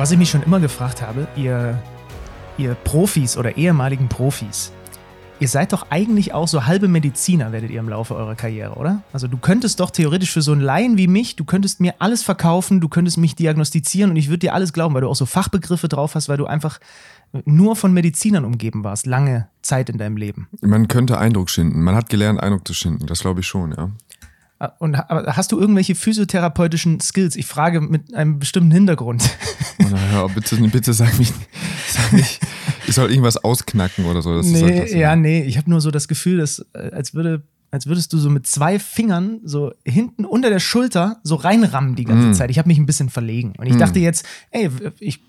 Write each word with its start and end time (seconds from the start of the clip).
Was 0.00 0.10
ich 0.12 0.16
mich 0.16 0.30
schon 0.30 0.42
immer 0.42 0.60
gefragt 0.60 1.02
habe, 1.02 1.28
ihr, 1.36 1.78
ihr 2.56 2.72
Profis 2.72 3.36
oder 3.36 3.58
ehemaligen 3.58 4.08
Profis, 4.08 4.72
ihr 5.40 5.48
seid 5.48 5.74
doch 5.74 5.88
eigentlich 5.90 6.32
auch 6.32 6.48
so 6.48 6.64
halbe 6.64 6.88
Mediziner, 6.88 7.52
werdet 7.52 7.70
ihr 7.70 7.80
im 7.80 7.88
Laufe 7.90 8.14
eurer 8.14 8.34
Karriere, 8.34 8.76
oder? 8.76 9.02
Also 9.12 9.28
du 9.28 9.36
könntest 9.36 9.78
doch 9.78 9.90
theoretisch 9.90 10.32
für 10.32 10.40
so 10.40 10.52
einen 10.52 10.62
Laien 10.62 10.96
wie 10.96 11.06
mich, 11.06 11.36
du 11.36 11.44
könntest 11.44 11.80
mir 11.80 11.96
alles 11.98 12.22
verkaufen, 12.22 12.80
du 12.80 12.88
könntest 12.88 13.18
mich 13.18 13.36
diagnostizieren 13.36 14.12
und 14.12 14.16
ich 14.16 14.28
würde 14.30 14.38
dir 14.38 14.54
alles 14.54 14.72
glauben, 14.72 14.94
weil 14.94 15.02
du 15.02 15.08
auch 15.10 15.16
so 15.16 15.26
Fachbegriffe 15.26 15.88
drauf 15.88 16.14
hast, 16.14 16.30
weil 16.30 16.38
du 16.38 16.46
einfach 16.46 16.80
nur 17.44 17.76
von 17.76 17.92
Medizinern 17.92 18.46
umgeben 18.46 18.84
warst, 18.84 19.04
lange 19.04 19.48
Zeit 19.60 19.90
in 19.90 19.98
deinem 19.98 20.16
Leben. 20.16 20.48
Man 20.62 20.88
könnte 20.88 21.18
Eindruck 21.18 21.50
schinden. 21.50 21.82
Man 21.82 21.94
hat 21.94 22.08
gelernt, 22.08 22.40
Eindruck 22.40 22.66
zu 22.66 22.72
schinden. 22.72 23.06
Das 23.06 23.20
glaube 23.20 23.40
ich 23.40 23.46
schon, 23.46 23.72
ja. 23.72 23.90
Und 24.78 24.98
hast 24.98 25.52
du 25.52 25.58
irgendwelche 25.58 25.94
physiotherapeutischen 25.94 27.00
Skills? 27.00 27.34
Ich 27.36 27.46
frage 27.46 27.80
mit 27.80 28.14
einem 28.14 28.38
bestimmten 28.38 28.70
Hintergrund. 28.70 29.22
Oh, 29.78 29.86
na, 29.90 30.26
bitte, 30.26 30.56
bitte 30.56 30.92
sag 30.92 31.18
mich, 31.18 31.32
sag 31.88 32.12
nicht, 32.12 32.40
ich 32.86 32.94
soll 32.94 33.10
irgendwas 33.10 33.38
ausknacken 33.38 34.04
oder 34.04 34.20
so. 34.20 34.36
Das 34.36 34.46
nee, 34.46 34.80
halt 34.80 34.90
ja, 34.90 35.16
nee, 35.16 35.42
ich 35.42 35.56
habe 35.56 35.70
nur 35.70 35.80
so 35.80 35.90
das 35.90 36.08
Gefühl, 36.08 36.36
dass 36.36 36.64
äh, 36.74 36.90
als 36.92 37.14
würde 37.14 37.42
als 37.70 37.86
würdest 37.86 38.12
du 38.12 38.18
so 38.18 38.30
mit 38.30 38.46
zwei 38.46 38.78
Fingern 38.78 39.40
so 39.44 39.72
hinten 39.84 40.24
unter 40.24 40.50
der 40.50 40.58
Schulter 40.58 41.20
so 41.22 41.36
reinrammen 41.36 41.94
die 41.94 42.04
ganze 42.04 42.28
mm. 42.28 42.34
Zeit. 42.34 42.50
Ich 42.50 42.58
habe 42.58 42.68
mich 42.68 42.78
ein 42.78 42.86
bisschen 42.86 43.10
verlegen. 43.10 43.54
Und 43.58 43.66
ich 43.66 43.74
mm. 43.74 43.78
dachte 43.78 44.00
jetzt, 44.00 44.26
ey, 44.50 44.68
ich, 44.98 45.20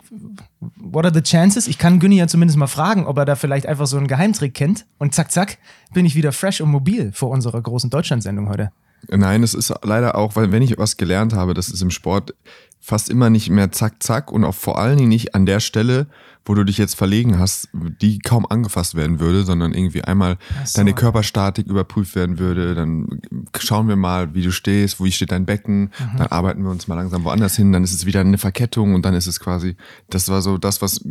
what 0.76 1.06
are 1.06 1.14
the 1.14 1.22
chances? 1.22 1.68
Ich 1.68 1.78
kann 1.78 2.00
Günni 2.00 2.18
ja 2.18 2.28
zumindest 2.28 2.58
mal 2.58 2.68
fragen, 2.68 3.06
ob 3.06 3.18
er 3.18 3.26
da 3.26 3.36
vielleicht 3.36 3.68
einfach 3.68 3.86
so 3.86 3.98
einen 3.98 4.08
Geheimtrick 4.08 4.56
kennt. 4.56 4.86
Und 4.98 5.14
zack, 5.14 5.32
zack, 5.32 5.60
bin 5.94 6.06
ich 6.06 6.16
wieder 6.16 6.32
fresh 6.32 6.62
und 6.62 6.72
mobil 6.72 7.12
vor 7.14 7.30
unserer 7.30 7.62
großen 7.62 7.92
Deutschlandsendung 7.92 8.50
heute. 8.50 8.72
Nein, 9.10 9.44
es 9.44 9.54
ist 9.54 9.74
leider 9.84 10.16
auch, 10.16 10.36
weil 10.36 10.52
wenn 10.52 10.62
ich 10.62 10.78
was 10.78 10.98
gelernt 10.98 11.34
habe, 11.34 11.54
das 11.54 11.70
ist 11.70 11.82
im 11.82 11.90
Sport 11.90 12.34
fast 12.80 13.10
immer 13.10 13.30
nicht 13.30 13.50
mehr 13.50 13.72
zack, 13.72 14.02
zack 14.02 14.32
und 14.32 14.44
auch 14.44 14.56
vor 14.56 14.80
allen 14.80 14.98
Dingen 14.98 15.10
nicht 15.10 15.36
an 15.36 15.46
der 15.46 15.60
Stelle, 15.60 16.08
wo 16.44 16.56
du 16.56 16.64
dich 16.64 16.80
jetzt 16.80 16.96
verlegen 16.96 17.38
hast, 17.38 17.70
die 17.74 18.18
kaum 18.18 18.48
angefasst 18.48 18.96
werden 18.96 19.20
würde, 19.20 19.44
sondern 19.44 19.74
irgendwie 19.74 20.04
einmal 20.04 20.38
so. 20.66 20.80
deine 20.80 20.94
Körperstatik 20.94 21.68
überprüft 21.68 22.16
werden 22.16 22.40
würde, 22.40 22.74
dann 22.74 23.22
schauen 23.60 23.88
wir 23.88 23.96
mal, 23.96 24.34
wie 24.34 24.42
du 24.42 24.52
stehst, 24.52 25.00
wo 25.00 25.06
steht 25.06 25.32
dein 25.32 25.46
Becken, 25.46 25.82
mhm. 25.82 26.18
dann 26.18 26.28
arbeiten 26.28 26.64
wir 26.64 26.72
uns 26.72 26.88
mal 26.88 26.96
langsam 26.96 27.24
woanders 27.24 27.56
hin, 27.56 27.72
dann 27.72 27.84
ist 27.84 27.94
es 27.94 28.08
wieder 28.08 28.22
eine 28.22 28.40
Verkettung 28.40 28.96
und 28.96 29.06
dann 29.06 29.14
ist 29.14 29.28
es 29.28 29.40
quasi, 29.40 29.76
das 30.10 30.30
war 30.30 30.42
so 30.42 30.58
das, 30.58 30.82
was 30.82 31.06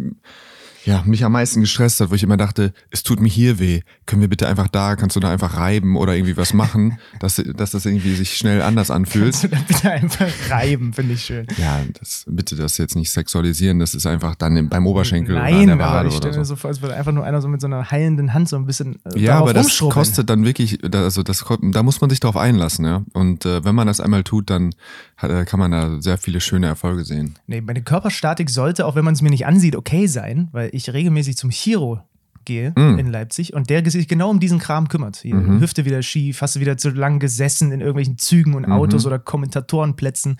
ja, 0.84 1.02
mich 1.04 1.24
am 1.24 1.32
meisten 1.32 1.60
gestresst 1.60 2.00
hat, 2.00 2.10
wo 2.10 2.14
ich 2.14 2.22
immer 2.22 2.36
dachte, 2.36 2.72
es 2.90 3.02
tut 3.02 3.20
mir 3.20 3.28
hier 3.28 3.58
weh. 3.58 3.82
Können 4.06 4.22
wir 4.22 4.28
bitte 4.28 4.48
einfach 4.48 4.68
da, 4.68 4.96
kannst 4.96 5.16
du 5.16 5.20
da 5.20 5.30
einfach 5.30 5.56
reiben 5.56 5.96
oder 5.96 6.14
irgendwie 6.14 6.36
was 6.36 6.54
machen, 6.54 6.98
dass, 7.20 7.42
dass 7.54 7.72
das 7.72 7.86
irgendwie 7.86 8.14
sich 8.14 8.36
schnell 8.36 8.62
anders 8.62 8.90
anfühlt. 8.90 9.32
Kannst 9.32 9.44
du 9.44 9.48
da 9.48 9.58
bitte 9.66 9.90
einfach 9.90 10.28
reiben, 10.48 10.92
finde 10.92 11.14
ich 11.14 11.24
schön. 11.24 11.46
Ja, 11.58 11.80
das, 11.98 12.24
bitte 12.26 12.56
das 12.56 12.78
jetzt 12.78 12.96
nicht 12.96 13.10
sexualisieren, 13.10 13.78
das 13.78 13.94
ist 13.94 14.06
einfach 14.06 14.34
dann 14.34 14.68
beim 14.68 14.86
Oberschenkel 14.86 15.34
Nein, 15.34 15.54
oder 15.54 15.72
an 15.72 15.78
der 15.78 15.78
Wade 15.78 15.98
aber 15.98 16.08
ich 16.08 16.14
stelle 16.14 16.38
mir 16.38 16.44
so 16.44 16.56
vor, 16.56 16.68
als 16.68 16.80
würde 16.80 16.94
einfach 16.94 17.12
nur 17.12 17.24
einer 17.24 17.42
so 17.42 17.48
mit 17.48 17.60
so 17.60 17.66
einer 17.66 17.90
heilenden 17.90 18.32
Hand 18.32 18.48
so 18.48 18.56
ein 18.56 18.66
bisschen 18.66 18.98
äh, 19.04 19.18
Ja, 19.18 19.38
aber 19.38 19.52
das 19.52 19.78
kostet 19.78 20.30
dann 20.30 20.44
wirklich, 20.44 20.78
also 20.94 21.22
das, 21.22 21.44
da 21.60 21.82
muss 21.82 22.00
man 22.00 22.10
sich 22.10 22.20
drauf 22.20 22.36
einlassen, 22.36 22.84
ja. 22.84 23.02
Und 23.12 23.44
äh, 23.44 23.64
wenn 23.64 23.74
man 23.74 23.86
das 23.86 24.00
einmal 24.00 24.24
tut, 24.24 24.50
dann 24.50 24.74
kann 25.20 25.60
man 25.60 25.70
da 25.70 26.00
sehr 26.00 26.18
viele 26.18 26.40
schöne 26.40 26.66
Erfolge 26.66 27.04
sehen. 27.04 27.38
Nee, 27.46 27.60
meine 27.60 27.82
Körperstatik 27.82 28.50
sollte, 28.50 28.86
auch 28.86 28.94
wenn 28.94 29.04
man 29.04 29.14
es 29.14 29.22
mir 29.22 29.30
nicht 29.30 29.46
ansieht, 29.46 29.76
okay 29.76 30.06
sein, 30.06 30.48
weil 30.52 30.70
ich 30.72 30.92
regelmäßig 30.92 31.36
zum 31.36 31.50
Chiro 31.50 32.00
gehe 32.44 32.72
mm. 32.74 32.98
in 32.98 33.06
Leipzig 33.06 33.54
und 33.54 33.70
der 33.70 33.88
sich 33.90 34.08
genau 34.08 34.30
um 34.30 34.40
diesen 34.40 34.58
Kram 34.58 34.88
kümmert. 34.88 35.18
Hier, 35.18 35.34
mhm. 35.34 35.60
Hüfte 35.60 35.84
wieder 35.84 36.02
schief, 36.02 36.40
hast 36.40 36.56
du 36.56 36.60
wieder 36.60 36.76
zu 36.76 36.90
lang 36.90 37.18
gesessen 37.18 37.70
in 37.70 37.80
irgendwelchen 37.80 38.18
Zügen 38.18 38.54
und 38.54 38.64
Autos 38.64 39.04
mhm. 39.04 39.08
oder 39.08 39.18
Kommentatorenplätzen. 39.18 40.38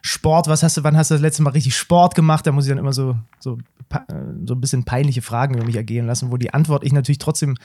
Sport, 0.00 0.48
was 0.48 0.62
hast 0.62 0.76
du, 0.76 0.84
wann 0.84 0.96
hast 0.96 1.10
du 1.10 1.14
das 1.14 1.22
letzte 1.22 1.42
Mal 1.42 1.50
richtig 1.50 1.76
Sport 1.76 2.14
gemacht? 2.14 2.46
Da 2.46 2.52
muss 2.52 2.64
ich 2.64 2.70
dann 2.70 2.78
immer 2.78 2.92
so, 2.92 3.16
so, 3.40 3.58
äh, 3.90 3.98
so 4.46 4.54
ein 4.54 4.60
bisschen 4.60 4.84
peinliche 4.84 5.22
Fragen 5.22 5.54
über 5.54 5.66
mich 5.66 5.76
ergehen 5.76 6.06
lassen, 6.06 6.30
wo 6.30 6.36
die 6.36 6.54
Antwort 6.54 6.84
ich 6.84 6.92
natürlich 6.92 7.18
trotzdem 7.18 7.56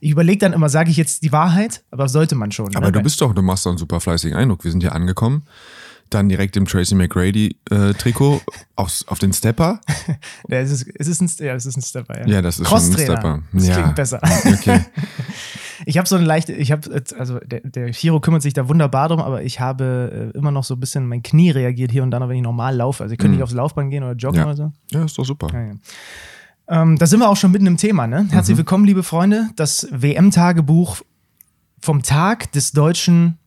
ich 0.00 0.10
überlege 0.10 0.38
dann 0.38 0.52
immer, 0.52 0.68
sage 0.68 0.90
ich 0.90 0.96
jetzt 0.96 1.22
die 1.22 1.30
Wahrheit, 1.30 1.84
aber 1.92 2.08
sollte 2.08 2.34
man 2.34 2.50
schon. 2.50 2.74
Aber 2.74 2.86
ne? 2.86 2.92
du 2.92 3.02
bist 3.02 3.20
doch, 3.20 3.32
du 3.32 3.40
machst 3.40 3.64
doch 3.64 3.70
einen 3.70 3.78
super 3.78 4.00
fleißigen 4.00 4.36
Eindruck. 4.36 4.64
Wir 4.64 4.72
sind 4.72 4.80
hier 4.80 4.96
angekommen 4.96 5.44
dann 6.14 6.28
direkt 6.28 6.56
im 6.56 6.66
Tracy 6.66 6.94
McGrady-Trikot 6.94 8.36
äh, 8.36 8.40
auf, 8.76 9.04
auf 9.06 9.18
den 9.18 9.32
Stepper. 9.32 9.80
ja, 10.48 10.58
es 10.58 10.70
ist, 10.70 10.86
es 10.98 11.08
ist 11.08 11.20
ein, 11.20 11.46
ja, 11.46 11.54
es 11.54 11.66
ist 11.66 11.76
ein 11.76 11.82
Stepper, 11.82 12.20
ja. 12.20 12.26
Ja, 12.26 12.42
das 12.42 12.58
ist 12.58 12.68
schon 12.68 12.78
ein 12.78 12.92
Stepper. 12.92 13.42
Das 13.52 13.66
ja. 13.66 13.74
klingt 13.74 13.94
besser. 13.94 14.20
Okay. 14.52 14.80
ich 15.86 15.98
habe 15.98 16.08
so 16.08 16.16
eine 16.16 16.24
leichte, 16.24 16.52
ich 16.52 16.72
habe, 16.72 17.02
also 17.18 17.38
der, 17.40 17.60
der 17.60 17.90
Chiro 17.92 18.20
kümmert 18.20 18.42
sich 18.42 18.52
da 18.52 18.68
wunderbar 18.68 19.08
drum, 19.08 19.20
aber 19.20 19.42
ich 19.42 19.60
habe 19.60 20.30
äh, 20.34 20.38
immer 20.38 20.50
noch 20.50 20.64
so 20.64 20.74
ein 20.74 20.80
bisschen, 20.80 21.06
mein 21.06 21.22
Knie 21.22 21.50
reagiert 21.50 21.90
hier 21.90 22.02
und 22.02 22.10
dann, 22.10 22.28
wenn 22.28 22.36
ich 22.36 22.42
normal 22.42 22.76
laufe. 22.76 23.02
Also 23.02 23.12
ich 23.12 23.18
könnte 23.18 23.32
mhm. 23.32 23.36
nicht 23.36 23.44
aufs 23.44 23.54
Laufband 23.54 23.90
gehen 23.90 24.02
oder 24.02 24.14
joggen 24.14 24.40
ja. 24.40 24.46
oder 24.46 24.56
so. 24.56 24.72
Ja, 24.90 25.04
ist 25.04 25.16
doch 25.18 25.24
super. 25.24 25.48
Ja. 25.52 26.82
Ähm, 26.82 26.98
da 26.98 27.06
sind 27.06 27.20
wir 27.20 27.28
auch 27.28 27.36
schon 27.36 27.50
mitten 27.50 27.66
im 27.66 27.76
Thema, 27.76 28.06
ne? 28.06 28.26
Herzlich 28.30 28.56
mhm. 28.56 28.58
willkommen, 28.58 28.84
liebe 28.84 29.02
Freunde. 29.02 29.48
Das 29.56 29.88
WM-Tagebuch 29.90 31.02
vom 31.80 32.02
Tag 32.02 32.52
des 32.52 32.72
deutschen 32.72 33.38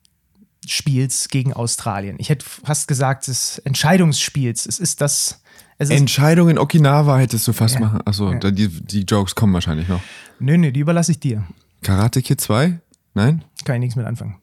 Spiels 0.68 1.30
gegen 1.30 1.54
Australien. 1.54 2.16
Ich 2.20 2.30
hätte 2.30 2.46
fast 2.46 2.88
gesagt, 2.88 3.28
des 3.28 3.60
Entscheidungsspiels. 3.60 4.66
Es 4.66 4.80
ist 4.80 5.02
das. 5.02 5.42
Es 5.78 5.90
ist 5.90 5.98
Entscheidung 5.98 6.50
in 6.50 6.58
Okinawa 6.58 7.18
hättest 7.18 7.48
du 7.48 7.54
fast 7.54 7.76
ja, 7.76 7.82
machen. 7.82 8.00
Achso, 8.06 8.32
ja. 8.32 8.40
die, 8.52 8.70
die 8.70 9.02
Jokes 9.02 9.36
kommen 9.36 9.54
wahrscheinlich 9.54 9.90
noch. 9.90 10.02
Nö, 10.40 10.58
nö, 10.58 10.72
die 10.72 10.80
überlasse 10.80 11.12
ich 11.12 11.20
dir. 11.20 11.46
Karate 11.82 12.22
Kid 12.22 12.40
2? 12.40 12.80
Nein? 13.14 13.44
Kann 13.66 13.76
ich 13.76 13.80
nichts 13.82 13.96
mit 13.96 14.06
anfangen. 14.06 14.38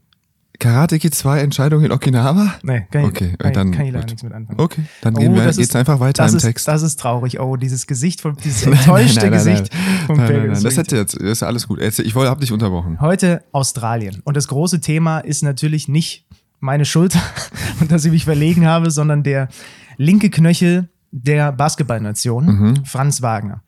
Karate 0.58 0.98
Kid 0.98 1.14
2 1.14 1.40
Entscheidung 1.40 1.82
in 1.82 1.92
Okinawa? 1.92 2.54
Nee, 2.62 2.86
kann 2.90 3.02
ich, 3.02 3.08
okay, 3.08 3.34
kann, 3.38 3.52
dann, 3.52 3.72
kann 3.72 3.86
ich 3.86 3.92
leider 3.92 4.06
nichts 4.06 4.22
mit 4.22 4.32
anfangen. 4.32 4.60
Okay, 4.60 4.82
dann 5.00 5.14
gehen 5.14 5.32
oh, 5.32 5.36
wir, 5.36 5.50
geht's 5.50 5.74
einfach 5.74 5.98
weiter 5.98 6.26
im 6.26 6.36
ist, 6.36 6.42
Text. 6.42 6.68
Das 6.68 6.82
ist 6.82 7.00
traurig. 7.00 7.40
Oh, 7.40 7.56
dieses 7.56 7.86
Gesicht, 7.86 8.20
von, 8.20 8.36
dieses 8.36 8.62
enttäuschte 8.66 9.20
nein, 9.20 9.30
nein, 9.30 9.44
nein, 9.44 9.54
Gesicht 9.54 9.74
von 10.06 10.16
nein, 10.16 10.58
Das 10.62 10.76
hätte 10.76 10.96
jetzt, 10.96 11.14
das 11.14 11.22
ist 11.22 11.42
alles 11.42 11.66
gut. 11.66 11.80
Ich 11.80 12.14
wollte, 12.14 12.30
hab 12.30 12.40
dich 12.40 12.52
unterbrochen. 12.52 13.00
Heute 13.00 13.42
Australien. 13.52 14.20
Und 14.24 14.36
das 14.36 14.48
große 14.48 14.80
Thema 14.80 15.18
ist 15.20 15.42
natürlich 15.42 15.88
nicht 15.88 16.26
meine 16.60 16.84
Schuld 16.84 17.18
und 17.80 17.90
dass 17.90 18.04
ich 18.04 18.12
mich 18.12 18.24
verlegen 18.24 18.66
habe, 18.66 18.90
sondern 18.90 19.22
der 19.22 19.48
linke 19.96 20.30
Knöchel 20.30 20.88
der 21.10 21.52
Basketballnation, 21.52 22.46
mhm. 22.46 22.84
Franz 22.84 23.20
Wagner. 23.20 23.62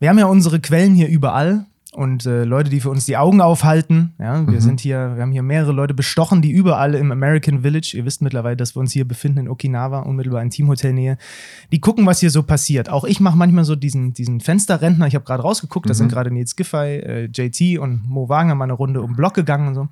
Wir 0.00 0.08
haben 0.08 0.18
ja 0.18 0.26
unsere 0.26 0.60
Quellen 0.60 0.94
hier 0.94 1.08
überall 1.08 1.66
und 1.94 2.24
äh, 2.24 2.44
Leute, 2.44 2.70
die 2.70 2.80
für 2.80 2.88
uns 2.88 3.04
die 3.04 3.18
Augen 3.18 3.42
aufhalten. 3.42 4.14
Ja, 4.18 4.46
wir 4.46 4.54
mhm. 4.54 4.60
sind 4.60 4.80
hier, 4.80 5.14
wir 5.14 5.22
haben 5.22 5.32
hier 5.32 5.42
mehrere 5.42 5.72
Leute 5.72 5.92
bestochen, 5.92 6.40
die 6.40 6.50
überall 6.50 6.94
im 6.94 7.12
American 7.12 7.60
Village, 7.60 7.92
ihr 7.94 8.06
wisst 8.06 8.22
mittlerweile, 8.22 8.56
dass 8.56 8.74
wir 8.74 8.80
uns 8.80 8.92
hier 8.92 9.06
befinden 9.06 9.40
in 9.40 9.48
Okinawa, 9.48 10.00
unmittelbar 10.00 10.42
in 10.42 10.48
Teamhotelnähe, 10.48 11.18
die 11.70 11.80
gucken, 11.80 12.06
was 12.06 12.20
hier 12.20 12.30
so 12.30 12.42
passiert. 12.42 12.88
Auch 12.88 13.04
ich 13.04 13.20
mache 13.20 13.36
manchmal 13.36 13.64
so 13.64 13.76
diesen, 13.76 14.14
diesen 14.14 14.40
Fensterrentner. 14.40 15.06
Ich 15.06 15.14
habe 15.14 15.26
gerade 15.26 15.42
rausgeguckt, 15.42 15.84
mhm. 15.84 15.88
da 15.88 15.94
sind 15.94 16.10
gerade 16.10 16.30
Nils 16.30 16.56
Giffey, 16.56 16.96
äh, 17.00 17.24
JT 17.26 17.78
und 17.78 18.08
Mo 18.08 18.28
Wagner 18.30 18.54
mal 18.54 18.64
eine 18.64 18.72
Runde 18.72 19.02
um 19.02 19.10
den 19.10 19.16
Block 19.16 19.34
gegangen 19.34 19.68
und 19.68 19.74
so. 19.74 19.88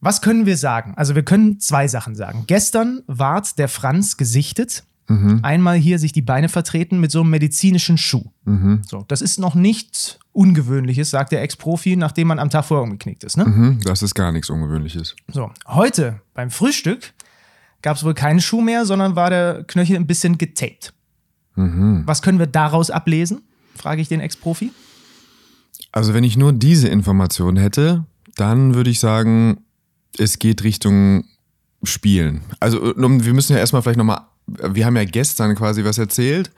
Was 0.00 0.22
können 0.22 0.46
wir 0.46 0.56
sagen? 0.56 0.94
Also 0.96 1.14
wir 1.14 1.24
können 1.24 1.58
zwei 1.58 1.88
Sachen 1.88 2.14
sagen. 2.14 2.44
Gestern 2.46 3.02
ward 3.06 3.58
der 3.58 3.68
Franz 3.68 4.16
gesichtet. 4.16 4.84
Mhm. 5.10 5.40
Einmal 5.42 5.76
hier 5.76 5.98
sich 5.98 6.12
die 6.12 6.22
Beine 6.22 6.48
vertreten 6.48 7.00
mit 7.00 7.10
so 7.10 7.22
einem 7.22 7.30
medizinischen 7.30 7.98
Schuh. 7.98 8.24
Mhm. 8.44 8.82
So, 8.88 9.04
das 9.08 9.22
ist 9.22 9.40
noch 9.40 9.56
nichts 9.56 10.20
Ungewöhnliches, 10.32 11.10
sagt 11.10 11.32
der 11.32 11.42
Ex-Profi, 11.42 11.96
nachdem 11.96 12.28
man 12.28 12.38
am 12.38 12.48
Tag 12.48 12.64
vorher 12.64 12.84
umgeknickt 12.84 13.24
ist. 13.24 13.36
Ne? 13.36 13.44
Mhm, 13.44 13.80
das 13.82 14.02
ist 14.02 14.14
gar 14.14 14.30
nichts 14.30 14.48
Ungewöhnliches. 14.50 15.16
So, 15.26 15.50
heute 15.66 16.20
beim 16.32 16.50
Frühstück 16.50 17.12
gab 17.82 17.96
es 17.96 18.04
wohl 18.04 18.14
keinen 18.14 18.40
Schuh 18.40 18.60
mehr, 18.60 18.86
sondern 18.86 19.16
war 19.16 19.30
der 19.30 19.64
Knöchel 19.64 19.96
ein 19.96 20.06
bisschen 20.06 20.38
getaped. 20.38 20.94
Mhm. 21.56 22.04
Was 22.06 22.22
können 22.22 22.38
wir 22.38 22.46
daraus 22.46 22.90
ablesen? 22.90 23.42
Frage 23.74 24.00
ich 24.00 24.08
den 24.08 24.20
Ex-Profi. 24.20 24.70
Also, 25.90 26.14
wenn 26.14 26.22
ich 26.22 26.36
nur 26.36 26.52
diese 26.52 26.86
Information 26.86 27.56
hätte, 27.56 28.04
dann 28.36 28.76
würde 28.76 28.90
ich 28.90 29.00
sagen, 29.00 29.64
es 30.18 30.38
geht 30.38 30.62
Richtung 30.62 31.24
Spielen. 31.82 32.42
Also 32.60 32.94
wir 32.94 33.32
müssen 33.32 33.54
ja 33.54 33.58
erstmal 33.58 33.80
vielleicht 33.80 33.96
nochmal, 33.96 34.20
wir 34.46 34.86
haben 34.86 34.96
ja 34.96 35.04
gestern 35.04 35.54
quasi 35.54 35.84
was 35.84 35.98
erzählt 35.98 36.50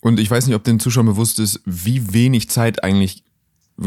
und 0.00 0.18
ich 0.18 0.30
weiß 0.30 0.46
nicht, 0.46 0.56
ob 0.56 0.64
den 0.64 0.80
Zuschauern 0.80 1.06
bewusst 1.06 1.38
ist, 1.38 1.60
wie 1.64 2.12
wenig 2.12 2.48
Zeit 2.50 2.82
eigentlich 2.82 3.24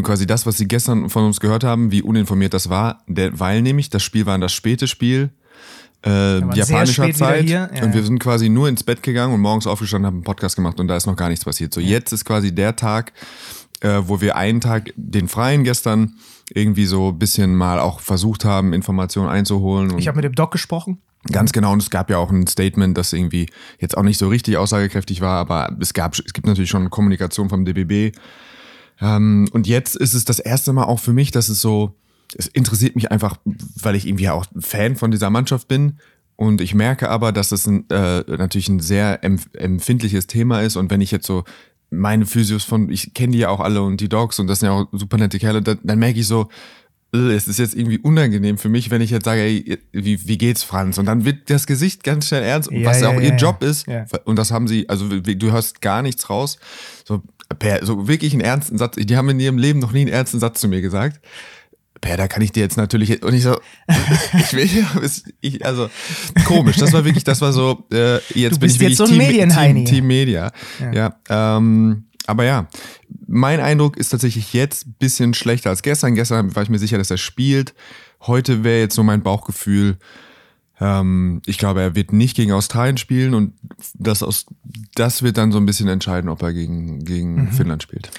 quasi 0.02 0.25
das, 0.25 0.46
was 0.46 0.58
sie 0.58 0.68
gestern 0.68 1.10
von 1.10 1.25
uns 1.25 1.40
gehört 1.40 1.64
haben, 1.64 1.92
wie 1.92 2.02
uninformiert 2.02 2.54
das 2.54 2.70
war, 2.70 3.04
der, 3.08 3.40
weil 3.40 3.62
nämlich 3.62 3.90
das 3.90 4.04
Spiel 4.04 4.25
war 4.25 4.38
das 4.40 4.54
späte 4.54 4.88
Spiel 4.88 5.31
äh, 6.06 6.40
japanischer 6.56 7.12
Zeit 7.14 7.50
ja, 7.50 7.70
und 7.81 7.94
wir 7.94 8.04
sind 8.04 8.20
quasi 8.20 8.50
nur 8.50 8.68
ins 8.68 8.84
Bett 8.84 9.04
gegangen 9.04 9.34
und 9.34 9.40
morgens 9.40 9.68
aufgestanden, 9.68 10.08
haben 10.08 10.16
einen 10.16 10.24
Podcast 10.24 10.56
gemacht 10.56 10.80
und 10.80 10.88
da 10.88 10.98
ist 10.98 11.06
noch 11.06 11.16
gar 11.16 11.30
nichts 11.30 11.46
passiert. 11.46 11.74
So 11.74 11.80
ja. 11.80 11.88
jetzt 11.88 12.12
ist 12.12 12.25
quasi 12.25 12.54
der 12.54 12.75
Tag, 12.75 13.14
äh, 13.81 14.02
wo 14.06 14.20
wir 14.20 14.36
einen 14.36 14.60
Tag 14.60 14.94
den 14.96 15.28
freien 15.28 15.64
gestern 15.64 16.16
irgendwie 16.54 16.86
so 16.86 17.10
ein 17.10 17.20
bisschen 17.20 17.56
mal 17.56 17.80
auch 17.80 18.02
versucht 18.02 18.44
haben, 18.44 18.74
Informationen 18.74 19.30
einzuholen. 19.30 19.98
ich 19.98 20.08
habe 20.08 20.18
mit 20.18 20.25
dem 20.25 20.36
Doc 20.36 20.52
gesprochen. 20.52 21.02
Ganz 21.31 21.54
genau, 21.54 21.72
und 21.72 21.81
es 21.81 21.90
gab 21.90 22.10
ja 22.10 22.18
auch 22.18 22.31
ein 22.31 22.48
Statement, 22.48 22.98
das 22.98 23.14
irgendwie 23.14 23.48
jetzt 23.80 23.96
auch 23.98 24.04
nicht 24.04 24.18
so 24.18 24.28
richtig 24.28 24.58
aussagekräftig 24.58 25.22
war, 25.22 25.38
aber 25.38 25.74
es 25.80 25.94
gab, 25.94 26.14
es 26.14 26.34
gibt 26.34 26.48
natürlich 26.48 26.70
schon 26.70 26.90
Kommunikation 26.90 27.50
vom 27.50 27.64
DBB. 27.64 28.18
Ähm, 29.00 29.48
und 29.54 29.66
jetzt 29.66 29.96
ist 29.96 30.14
es 30.14 30.25
das 30.25 30.40
erste 30.40 30.74
Mal 30.74 30.84
auch 30.84 31.00
für 31.00 31.14
mich, 31.14 31.31
dass 31.31 31.48
es 31.48 31.62
so, 31.62 31.96
es 32.36 32.48
interessiert 32.48 32.96
mich 32.96 33.12
einfach, 33.12 33.38
weil 33.46 33.96
ich 33.96 34.06
irgendwie 34.06 34.30
auch 34.30 34.46
Fan 34.60 34.98
von 34.98 35.12
dieser 35.12 35.30
Mannschaft 35.30 35.68
bin 35.68 35.98
Und 36.36 36.62
ich 36.62 36.74
merke 36.74 37.10
aber, 37.10 37.31
dass 37.31 37.52
es 37.52 37.68
ein, 37.68 37.90
äh, 37.90 38.24
natürlich 38.28 38.68
ein 38.68 38.80
sehr 38.80 39.24
empf 39.24 39.48
empfindliches 39.54 40.28
Thema 40.28 40.62
ist. 40.62 40.75
Und 40.75 40.90
wenn 40.90 41.02
ich 41.02 41.12
jetzt 41.12 41.28
so 41.28 41.44
meine 41.90 42.25
Physios 42.25 42.64
von, 42.64 42.90
ich 42.90 43.14
kenne 43.14 43.34
die 43.34 43.40
ja 43.40 43.50
auch 43.50 43.60
alle 43.60 43.81
und 43.84 44.02
die 44.02 44.10
Dogs 44.10 44.40
und 44.40 44.48
das 44.48 44.60
sind 44.60 44.70
ja 44.70 44.74
auch 44.74 44.88
super 44.94 45.18
nette 45.18 45.38
Kerle, 45.40 45.62
dann, 45.62 45.80
dann 45.84 46.00
merke 46.00 46.20
ich 46.20 46.28
so, 46.28 46.50
es 47.13 47.48
ist 47.48 47.60
jetzt 47.60 47.75
irgendwie 47.75 48.00
unangenehm 48.00 48.57
für 48.57 48.69
mich, 48.69 48.89
wenn 48.89 49.01
ich 49.01 49.12
jetzt 49.12 49.25
sage, 49.25 49.42
ey, 49.42 49.77
wie, 49.92 50.27
wie 50.27 50.38
geht's, 50.38 50.63
Franz? 50.63 50.98
Und 50.98 51.06
dann 51.06 51.25
wird 51.25 51.50
das 51.50 51.68
Gesicht 51.68 52.04
ganz 52.04 52.27
schnell 52.27 52.44
ernst, 52.44 52.71
ja, 52.71 52.86
was 52.86 53.01
ja, 53.01 53.10
auch 53.10 53.15
ja, 53.15 53.21
ihr. 53.21 53.36
Job 53.36 53.63
ist. 53.63 53.86
Und 54.25 54.38
das 54.38 54.51
haben 54.51 54.68
sie, 54.68 54.89
also 54.89 55.07
du 55.07 55.51
hörst 55.51 55.81
gar 55.81 56.01
nichts 56.01 56.30
raus. 56.30 56.57
So, 57.06 57.21
per, 57.60 57.86
so 57.86 58.07
wirklich 58.07 58.33
einen 58.33 58.42
ernsten 58.42 58.77
Satz. 58.77 58.95
Die 58.98 59.15
haben 59.15 59.30
in 59.30 59.39
ihrem 59.39 59.57
Leben 59.57 59.80
noch 59.80 59.92
nie 59.92 60.01
einen 60.01 60.12
ernsten 60.12 60.39
Satz 60.39 60.60
zu 60.60 60.68
mir 60.68 60.81
gesagt. 60.81 61.19
Per, 62.01 62.18
da 62.18 62.27
kann 62.27 62.42
ich 62.42 62.51
dir 62.51 62.62
jetzt 62.62 62.75
natürlich 62.75 63.24
und 63.24 63.33
ich 63.33 63.44
so, 63.44 63.57
ich 64.33 64.54
will 64.54 64.69
ich, 65.42 65.65
also 65.65 65.89
komisch. 66.45 66.77
Das 66.77 66.92
war 66.92 67.06
wirklich, 67.06 67.24
das 67.24 67.39
war 67.39 67.54
so. 67.54 67.86
Äh, 67.94 68.15
jetzt 68.33 68.56
du 68.56 68.60
bist 68.60 68.80
bin 68.80 68.89
ich 68.89 68.98
jetzt 68.98 68.98
so 68.98 69.06
ein 69.06 69.19
Team, 69.19 69.50
Team, 69.50 69.86
Team 69.86 70.07
Media. 70.07 70.51
Ja. 70.81 71.15
ja 71.30 71.57
ähm, 71.57 72.06
aber 72.28 72.46
ja, 72.46 72.68
mein 73.28 73.60
Eindruck 73.60 73.98
ist 73.98 74.10
tatsächlich 74.10 74.54
jetzt 74.54 74.88
ein 74.88 74.96
bisschen 75.00 75.34
schlechter 75.34 75.70
als 75.70 75.81
gestern. 75.81 76.16
Gestern 76.16 76.56
war 76.56 76.64
ich 76.64 76.70
mir 76.70 76.80
sicher, 76.80 76.98
dass 76.98 77.12
er 77.12 77.18
spielt. 77.18 77.74
Heute 78.22 78.64
wäre 78.64 78.80
jetzt 78.80 78.96
so 78.96 79.04
mein 79.04 79.24
Bauchgefühl. 79.24 79.98
Ähm, 80.80 81.42
ich 81.46 81.58
glaube, 81.58 81.81
er 81.81 81.96
wird 81.96 82.14
nicht 82.14 82.36
gegen 82.36 82.52
Australien 82.52 82.98
spielen 82.98 83.34
und 83.34 83.54
das, 83.94 84.24
aus, 84.24 84.46
das 84.96 85.24
wird 85.24 85.38
dann 85.38 85.52
so 85.52 85.58
ein 85.58 85.66
bisschen 85.66 85.88
entscheiden, 85.88 86.30
ob 86.30 86.42
er 86.42 86.54
gegen, 86.54 87.04
gegen 87.04 87.46
mhm. 87.46 87.52
Finnland 87.52 87.84
spielt. 87.84 88.10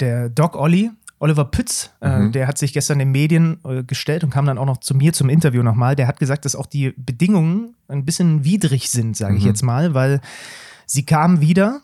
Der 0.00 0.28
Doc 0.28 0.56
Olli, 0.56 0.90
Oliver 1.18 1.44
Pütz, 1.44 1.90
äh, 2.00 2.18
mhm. 2.18 2.28
äh, 2.28 2.30
der 2.30 2.46
hat 2.46 2.58
sich 2.58 2.72
gestern 2.72 3.00
in 3.00 3.08
den 3.08 3.12
Medien 3.12 3.58
äh, 3.64 3.82
gestellt 3.82 4.22
und 4.24 4.30
kam 4.30 4.46
dann 4.46 4.58
auch 4.58 4.66
noch 4.66 4.78
zu 4.78 4.94
mir 4.94 5.12
zum 5.12 5.28
Interview 5.28 5.62
nochmal. 5.62 5.96
Der 5.96 6.06
hat 6.06 6.20
gesagt, 6.20 6.44
dass 6.44 6.54
auch 6.54 6.66
die 6.66 6.94
Bedingungen 6.96 7.74
ein 7.88 8.04
bisschen 8.04 8.44
widrig 8.44 8.90
sind, 8.90 9.16
sage 9.16 9.36
ich 9.36 9.42
mhm. 9.42 9.48
jetzt 9.48 9.62
mal, 9.62 9.94
weil 9.94 10.20
sie 10.86 11.04
kamen 11.04 11.40
wieder 11.40 11.80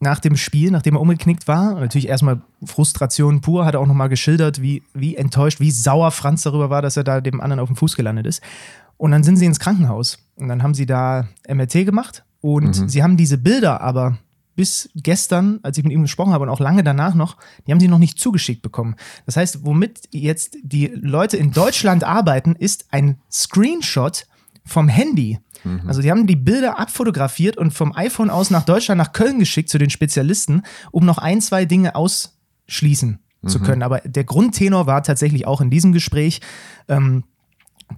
nach 0.00 0.18
dem 0.18 0.36
Spiel, 0.36 0.70
nachdem 0.70 0.96
er 0.96 1.00
umgeknickt 1.00 1.48
war, 1.48 1.74
natürlich 1.74 2.08
erstmal 2.08 2.40
Frustration 2.64 3.40
pur, 3.40 3.64
hat 3.64 3.74
er 3.74 3.80
auch 3.80 3.86
nochmal 3.86 4.08
geschildert, 4.08 4.60
wie, 4.60 4.82
wie 4.92 5.16
enttäuscht, 5.16 5.60
wie 5.60 5.70
sauer 5.70 6.10
Franz 6.10 6.42
darüber 6.42 6.70
war, 6.70 6.82
dass 6.82 6.96
er 6.96 7.04
da 7.04 7.20
dem 7.20 7.40
anderen 7.40 7.60
auf 7.60 7.68
den 7.68 7.76
Fuß 7.76 7.96
gelandet 7.96 8.26
ist. 8.26 8.42
Und 8.96 9.10
dann 9.10 9.22
sind 9.22 9.36
sie 9.36 9.46
ins 9.46 9.58
Krankenhaus 9.58 10.18
und 10.36 10.48
dann 10.48 10.62
haben 10.62 10.74
sie 10.74 10.86
da 10.86 11.28
MRT 11.48 11.84
gemacht 11.84 12.24
und 12.40 12.80
mhm. 12.80 12.88
sie 12.88 13.02
haben 13.02 13.16
diese 13.16 13.38
Bilder 13.38 13.80
aber 13.80 14.18
bis 14.56 14.88
gestern, 14.94 15.58
als 15.62 15.78
ich 15.78 15.84
mit 15.84 15.92
ihm 15.92 16.02
gesprochen 16.02 16.32
habe 16.32 16.44
und 16.44 16.48
auch 16.48 16.60
lange 16.60 16.84
danach 16.84 17.14
noch, 17.14 17.36
die 17.66 17.72
haben 17.72 17.80
sie 17.80 17.88
noch 17.88 17.98
nicht 17.98 18.18
zugeschickt 18.18 18.62
bekommen. 18.62 18.94
Das 19.26 19.36
heißt, 19.36 19.64
womit 19.64 20.08
jetzt 20.12 20.56
die 20.62 20.92
Leute 20.94 21.36
in 21.36 21.52
Deutschland 21.52 22.04
arbeiten, 22.04 22.54
ist 22.54 22.86
ein 22.90 23.18
Screenshot 23.30 24.26
vom 24.64 24.88
Handy 24.88 25.38
Mhm. 25.64 25.82
Also 25.86 26.02
die 26.02 26.10
haben 26.10 26.26
die 26.26 26.36
Bilder 26.36 26.78
abfotografiert 26.78 27.56
und 27.56 27.72
vom 27.72 27.94
iPhone 27.96 28.30
aus 28.30 28.50
nach 28.50 28.64
Deutschland, 28.64 28.98
nach 28.98 29.12
Köln 29.12 29.38
geschickt 29.38 29.68
zu 29.68 29.78
den 29.78 29.90
Spezialisten, 29.90 30.62
um 30.90 31.04
noch 31.04 31.18
ein, 31.18 31.40
zwei 31.40 31.64
Dinge 31.64 31.94
ausschließen 31.94 33.18
mhm. 33.42 33.48
zu 33.48 33.60
können. 33.60 33.82
Aber 33.82 34.00
der 34.00 34.24
Grundtenor 34.24 34.86
war 34.86 35.02
tatsächlich 35.02 35.46
auch 35.46 35.60
in 35.60 35.70
diesem 35.70 35.92
Gespräch, 35.92 36.40
ähm, 36.88 37.24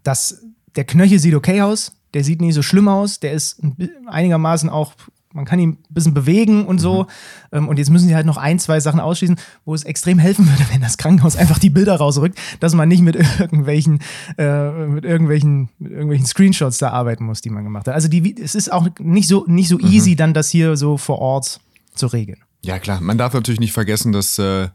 dass 0.03 0.43
der 0.75 0.85
Knöchel 0.85 1.19
sieht 1.19 1.35
okay 1.35 1.63
aus, 1.63 1.97
der 2.15 2.25
sieht 2.25 2.41
nicht 2.41 2.55
so 2.55 2.63
schlimm 2.63 2.89
aus, 2.89 3.21
der 3.21 3.33
ist 3.33 3.61
einigermaßen 4.07 4.71
auch 4.71 4.95
man 5.37 5.45
kann 5.45 5.61
ihn 5.61 5.71
ein 5.71 5.95
bisschen 5.95 6.15
bewegen 6.15 6.67
und 6.67 6.79
so. 6.79 7.07
Mhm. 7.53 7.69
Und 7.69 7.79
jetzt 7.79 7.91
müssen 7.91 8.09
sie 8.09 8.17
halt 8.17 8.27
noch 8.27 8.39
ein, 8.39 8.59
zwei 8.59 8.81
Sachen 8.81 8.99
ausschließen, 8.99 9.37
wo 9.65 9.75
es 9.75 9.85
extrem 9.85 10.19
helfen 10.19 10.49
würde, 10.49 10.65
wenn 10.73 10.81
das 10.81 10.97
Krankenhaus 10.97 11.37
einfach 11.37 11.59
die 11.59 11.71
Bilder 11.71 11.97
rausrückt, 11.97 12.39
dass 12.59 12.75
man 12.75 12.89
nicht 12.89 13.03
mit 13.03 13.15
irgendwelchen, 13.17 14.01
äh, 14.39 14.87
mit 14.87 15.05
irgendwelchen, 15.05 15.69
mit 15.79 15.93
irgendwelchen 15.93 16.27
Screenshots 16.27 16.79
da 16.79 16.91
arbeiten 16.91 17.25
muss, 17.25 17.43
die 17.43 17.51
man 17.51 17.63
gemacht 17.63 17.87
hat. 17.87 17.95
Also 17.95 18.09
die, 18.09 18.35
es 18.43 18.55
ist 18.55 18.73
auch 18.73 18.89
nicht 18.99 19.29
so, 19.29 19.45
nicht 19.47 19.69
so 19.69 19.79
easy, 19.79 20.13
mhm. 20.13 20.17
dann 20.17 20.35
das 20.35 20.49
hier 20.49 20.77
so 20.77 20.97
vor 20.97 21.19
Ort 21.19 21.61
zu 21.95 22.07
regeln. 22.09 22.39
Ja, 22.63 22.79
klar. 22.79 23.01
Man 23.01 23.19
darf 23.19 23.35
natürlich 23.35 23.61
nicht 23.61 23.73
vergessen, 23.73 24.13
dass 24.13 24.39
äh, 24.39 24.69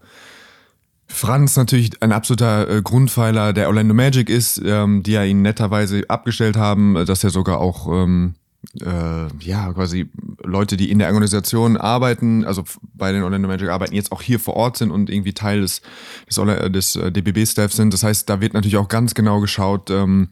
Franz 1.07 1.57
natürlich 1.57 2.01
ein 2.01 2.11
absoluter 2.11 2.69
äh, 2.69 2.81
Grundpfeiler 2.81 3.51
der 3.51 3.67
Orlando 3.67 3.93
Magic 3.93 4.29
ist, 4.29 4.61
ähm, 4.63 5.03
die 5.03 5.11
ja 5.11 5.23
ihn 5.23 5.41
netterweise 5.41 6.03
abgestellt 6.07 6.55
haben, 6.55 7.05
dass 7.05 7.23
er 7.23 7.31
sogar 7.31 7.59
auch 7.59 7.87
ähm, 7.87 8.35
äh, 8.79 9.27
ja, 9.39 9.73
quasi 9.73 10.09
Leute, 10.43 10.77
die 10.77 10.91
in 10.91 10.99
der 10.99 11.07
Organisation 11.09 11.77
arbeiten, 11.77 12.45
also 12.45 12.63
bei 12.93 13.11
den 13.11 13.23
Orlando 13.23 13.47
Magic 13.47 13.69
arbeiten, 13.69 13.95
jetzt 13.95 14.11
auch 14.11 14.21
hier 14.21 14.39
vor 14.39 14.55
Ort 14.55 14.77
sind 14.77 14.91
und 14.91 15.09
irgendwie 15.09 15.33
Teil 15.33 15.61
des, 15.61 15.81
des, 16.29 16.71
des 16.71 16.95
äh, 16.95 17.11
DBB-Staffs 17.11 17.75
sind. 17.75 17.93
Das 17.93 18.03
heißt, 18.03 18.29
da 18.29 18.41
wird 18.41 18.53
natürlich 18.53 18.77
auch 18.77 18.87
ganz 18.87 19.13
genau 19.13 19.39
geschaut, 19.39 19.89
ähm, 19.89 20.29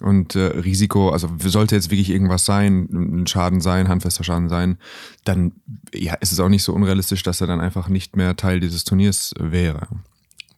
und 0.00 0.34
äh, 0.34 0.46
Risiko, 0.46 1.10
also 1.10 1.30
sollte 1.38 1.76
jetzt 1.76 1.90
wirklich 1.90 2.10
irgendwas 2.10 2.44
sein, 2.44 2.88
ein 2.90 3.26
Schaden 3.26 3.60
sein, 3.60 3.88
handfester 3.88 4.24
Schaden 4.24 4.48
sein, 4.48 4.78
dann 5.24 5.52
ja, 5.94 6.14
ist 6.14 6.32
es 6.32 6.40
auch 6.40 6.48
nicht 6.48 6.64
so 6.64 6.72
unrealistisch, 6.72 7.22
dass 7.22 7.40
er 7.40 7.46
dann 7.46 7.60
einfach 7.60 7.88
nicht 7.88 8.16
mehr 8.16 8.36
Teil 8.36 8.58
dieses 8.58 8.84
Turniers 8.84 9.32
wäre. 9.38 9.86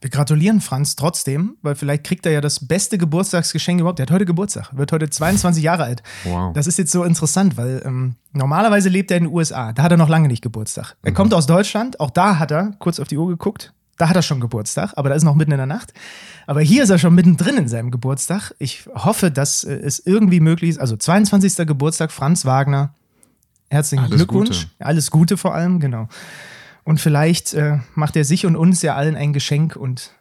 Wir 0.05 0.11
gratulieren 0.11 0.61
Franz 0.61 0.97
trotzdem, 0.97 1.56
weil 1.62 1.77
vielleicht 1.77 2.05
kriegt 2.05 2.27
er 2.27 2.33
ja 2.33 2.43
das 2.43 2.69
beste 2.69 2.99
Geburtstagsgeschenk 2.99 3.81
überhaupt. 3.81 4.01
Er 4.01 4.03
hat 4.03 4.11
heute 4.11 4.27
Geburtstag, 4.27 4.69
wird 4.77 4.93
heute 4.93 5.09
22 5.09 5.65
Jahre 5.65 5.85
alt. 5.85 6.03
Wow. 6.25 6.53
Das 6.53 6.67
ist 6.67 6.77
jetzt 6.77 6.93
so 6.93 7.05
interessant, 7.05 7.56
weil 7.56 7.81
ähm, 7.87 8.17
normalerweise 8.35 8.91
lebt 8.91 9.11
er 9.11 9.17
in 9.17 9.25
den 9.25 9.33
USA. 9.33 9.73
Da 9.73 9.83
hat 9.83 9.93
er 9.93 9.97
noch 9.97 10.11
lange 10.11 10.29
nicht 10.29 10.43
Geburtstag. 10.43 10.95
Er 11.03 11.12
mhm. 11.12 11.15
kommt 11.15 11.33
aus 11.33 11.47
Deutschland, 11.47 12.01
auch 12.01 12.11
da 12.11 12.39
hat 12.39 12.51
er 12.51 12.73
kurz 12.81 13.01
auf 13.01 13.09
die 13.09 13.17
Uhr 13.17 13.29
geguckt. 13.29 13.73
Da 13.97 14.11
hat 14.11 14.15
er 14.15 14.21
schon 14.21 14.41
Geburtstag, 14.41 14.93
aber 14.97 15.09
da 15.09 15.15
ist 15.15 15.23
noch 15.23 15.37
mitten 15.37 15.53
in 15.53 15.56
der 15.56 15.65
Nacht. 15.65 15.95
Aber 16.47 16.61
hier 16.61 16.83
ist 16.83 16.91
er 16.91 16.99
schon 16.99 17.15
mittendrin 17.15 17.56
in 17.56 17.69
seinem 17.69 17.91
Geburtstag. 17.91 18.53
Ich 18.59 18.85
hoffe, 18.95 19.31
dass 19.31 19.65
äh, 19.65 19.73
es 19.73 20.01
irgendwie 20.01 20.41
möglich 20.41 20.69
ist. 20.69 20.81
Also 20.81 20.99
22. 20.99 21.67
Geburtstag, 21.67 22.12
Franz 22.12 22.45
Wagner. 22.45 22.93
Herzlichen 23.71 24.05
Alles 24.05 24.17
Glückwunsch. 24.17 24.69
Gute. 24.69 24.87
Alles 24.87 25.11
Gute 25.11 25.39
vor 25.39 25.55
allem, 25.55 25.81
genau. 25.81 26.09
Und 26.85 27.01
vielleicht 27.01 27.55
äh, 27.55 27.79
macht 27.95 28.15
er 28.17 28.25
sich 28.25 28.47
und 28.47 28.57
uns 28.57 28.83
ja 28.83 28.95
allen 28.95 29.17
ein 29.17 29.33
Geschenk 29.33 29.75
und 29.75 30.13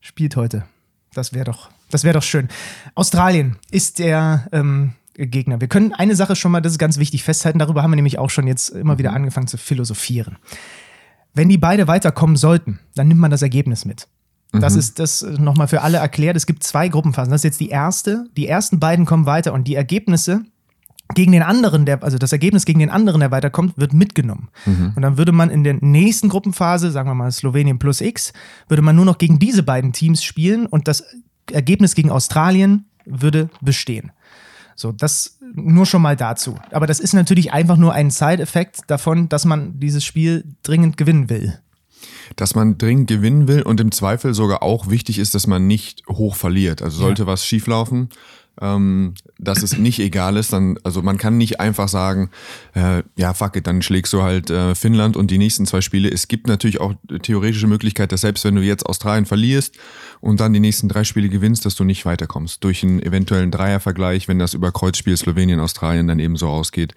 spielt 0.00 0.36
heute. 0.36 0.64
Das 1.12 1.32
wäre 1.32 1.44
doch, 1.44 1.70
das 1.90 2.04
wäre 2.04 2.14
doch 2.14 2.22
schön. 2.22 2.48
Australien 2.94 3.56
ist 3.70 3.98
der 3.98 4.48
ähm, 4.52 4.94
Gegner. 5.14 5.60
Wir 5.60 5.68
können 5.68 5.92
eine 5.92 6.16
Sache 6.16 6.36
schon 6.36 6.52
mal, 6.52 6.60
das 6.60 6.72
ist 6.72 6.78
ganz 6.78 6.98
wichtig, 6.98 7.22
festhalten. 7.22 7.58
Darüber 7.58 7.82
haben 7.82 7.90
wir 7.90 7.96
nämlich 7.96 8.18
auch 8.18 8.30
schon 8.30 8.46
jetzt 8.46 8.70
immer 8.70 8.98
wieder 8.98 9.10
mhm. 9.10 9.16
angefangen 9.16 9.46
zu 9.46 9.58
philosophieren. 9.58 10.36
Wenn 11.34 11.48
die 11.48 11.58
beide 11.58 11.86
weiterkommen 11.86 12.36
sollten, 12.36 12.80
dann 12.94 13.08
nimmt 13.08 13.20
man 13.20 13.30
das 13.30 13.42
Ergebnis 13.42 13.84
mit. 13.84 14.08
Das 14.52 14.72
mhm. 14.72 14.80
ist 14.80 14.98
das 14.98 15.22
nochmal 15.22 15.68
für 15.68 15.82
alle 15.82 15.98
erklärt. 15.98 16.36
Es 16.36 16.46
gibt 16.46 16.64
zwei 16.64 16.88
Gruppenphasen. 16.88 17.30
Das 17.30 17.40
ist 17.40 17.44
jetzt 17.44 17.60
die 17.60 17.68
erste. 17.68 18.26
Die 18.36 18.48
ersten 18.48 18.80
beiden 18.80 19.04
kommen 19.04 19.26
weiter 19.26 19.52
und 19.52 19.68
die 19.68 19.76
Ergebnisse 19.76 20.42
gegen 21.14 21.32
den 21.32 21.42
anderen, 21.42 21.86
der, 21.86 22.02
also 22.02 22.18
das 22.18 22.32
Ergebnis 22.32 22.64
gegen 22.64 22.78
den 22.78 22.90
anderen, 22.90 23.20
der 23.20 23.30
weiterkommt, 23.30 23.76
wird 23.76 23.92
mitgenommen. 23.92 24.48
Mhm. 24.66 24.92
Und 24.96 25.02
dann 25.02 25.18
würde 25.18 25.32
man 25.32 25.50
in 25.50 25.64
der 25.64 25.74
nächsten 25.80 26.28
Gruppenphase, 26.28 26.90
sagen 26.90 27.08
wir 27.08 27.14
mal 27.14 27.30
Slowenien 27.32 27.78
plus 27.78 28.00
X, 28.00 28.32
würde 28.68 28.82
man 28.82 28.96
nur 28.96 29.04
noch 29.04 29.18
gegen 29.18 29.38
diese 29.38 29.62
beiden 29.62 29.92
Teams 29.92 30.22
spielen 30.22 30.66
und 30.66 30.88
das 30.88 31.04
Ergebnis 31.50 31.94
gegen 31.94 32.10
Australien 32.10 32.86
würde 33.04 33.50
bestehen. 33.60 34.12
So, 34.76 34.92
das 34.92 35.38
nur 35.54 35.84
schon 35.84 36.02
mal 36.02 36.16
dazu. 36.16 36.56
Aber 36.70 36.86
das 36.86 37.00
ist 37.00 37.12
natürlich 37.12 37.52
einfach 37.52 37.76
nur 37.76 37.92
ein 37.92 38.10
Side-Effekt 38.10 38.82
davon, 38.86 39.28
dass 39.28 39.44
man 39.44 39.78
dieses 39.78 40.04
Spiel 40.04 40.44
dringend 40.62 40.96
gewinnen 40.96 41.28
will. 41.28 41.58
Dass 42.36 42.54
man 42.54 42.78
dringend 42.78 43.08
gewinnen 43.08 43.48
will 43.48 43.62
und 43.62 43.80
im 43.80 43.92
Zweifel 43.92 44.32
sogar 44.32 44.62
auch 44.62 44.88
wichtig 44.88 45.18
ist, 45.18 45.34
dass 45.34 45.46
man 45.46 45.66
nicht 45.66 46.06
hoch 46.08 46.36
verliert. 46.36 46.80
Also 46.80 46.98
sollte 46.98 47.22
ja. 47.22 47.26
was 47.26 47.44
schieflaufen, 47.44 48.08
ähm, 48.60 49.14
dass 49.38 49.62
es 49.62 49.78
nicht 49.78 49.98
egal 49.98 50.36
ist. 50.36 50.52
Dann, 50.52 50.78
also 50.82 51.02
man 51.02 51.18
kann 51.18 51.36
nicht 51.36 51.60
einfach 51.60 51.88
sagen, 51.88 52.30
äh, 52.74 53.02
ja, 53.16 53.34
fuck 53.34 53.56
it, 53.56 53.66
dann 53.66 53.82
schlägst 53.82 54.12
du 54.12 54.22
halt 54.22 54.50
äh, 54.50 54.74
Finnland 54.74 55.16
und 55.16 55.30
die 55.30 55.38
nächsten 55.38 55.66
zwei 55.66 55.80
Spiele. 55.80 56.10
Es 56.10 56.28
gibt 56.28 56.46
natürlich 56.46 56.80
auch 56.80 56.94
theoretische 57.22 57.66
Möglichkeit, 57.66 58.12
dass 58.12 58.22
selbst 58.22 58.44
wenn 58.44 58.54
du 58.54 58.62
jetzt 58.62 58.86
Australien 58.86 59.26
verlierst 59.26 59.76
und 60.20 60.40
dann 60.40 60.52
die 60.52 60.60
nächsten 60.60 60.88
drei 60.88 61.04
Spiele 61.04 61.28
gewinnst, 61.28 61.64
dass 61.64 61.74
du 61.74 61.84
nicht 61.84 62.04
weiterkommst. 62.04 62.62
Durch 62.64 62.82
einen 62.82 63.00
eventuellen 63.00 63.50
Dreiervergleich, 63.50 64.28
wenn 64.28 64.38
das 64.38 64.54
über 64.54 64.72
Kreuzspiel 64.72 65.16
Slowenien, 65.16 65.60
Australien 65.60 66.06
dann 66.06 66.18
eben 66.18 66.36
so 66.36 66.48
ausgeht. 66.48 66.94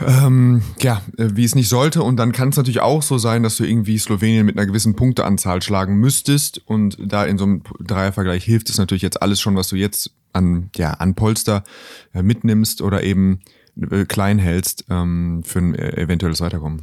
Ähm, 0.00 0.62
ja, 0.80 1.02
äh, 1.18 1.28
wie 1.34 1.44
es 1.44 1.54
nicht 1.54 1.68
sollte. 1.68 2.02
Und 2.02 2.16
dann 2.16 2.32
kann 2.32 2.48
es 2.48 2.56
natürlich 2.56 2.80
auch 2.80 3.02
so 3.02 3.18
sein, 3.18 3.44
dass 3.44 3.56
du 3.56 3.64
irgendwie 3.64 3.96
Slowenien 3.98 4.44
mit 4.44 4.56
einer 4.56 4.66
gewissen 4.66 4.96
Punkteanzahl 4.96 5.62
schlagen 5.62 5.96
müsstest. 5.96 6.60
Und 6.66 6.96
da 7.00 7.24
in 7.24 7.38
so 7.38 7.44
einem 7.44 7.62
Dreiervergleich 7.80 8.44
hilft 8.44 8.70
es 8.70 8.78
natürlich 8.78 9.02
jetzt 9.02 9.22
alles 9.22 9.40
schon, 9.40 9.54
was 9.54 9.68
du 9.68 9.76
jetzt 9.76 10.10
an, 10.34 10.70
ja, 10.76 10.90
an 10.92 11.14
Polster 11.14 11.64
äh, 12.12 12.22
mitnimmst 12.22 12.82
oder 12.82 13.02
eben 13.02 13.40
äh, 13.90 14.04
klein 14.04 14.38
hältst 14.38 14.84
ähm, 14.90 15.42
für 15.44 15.60
ein 15.60 15.74
äh, 15.74 16.02
eventuelles 16.02 16.40
Weiterkommen. 16.40 16.82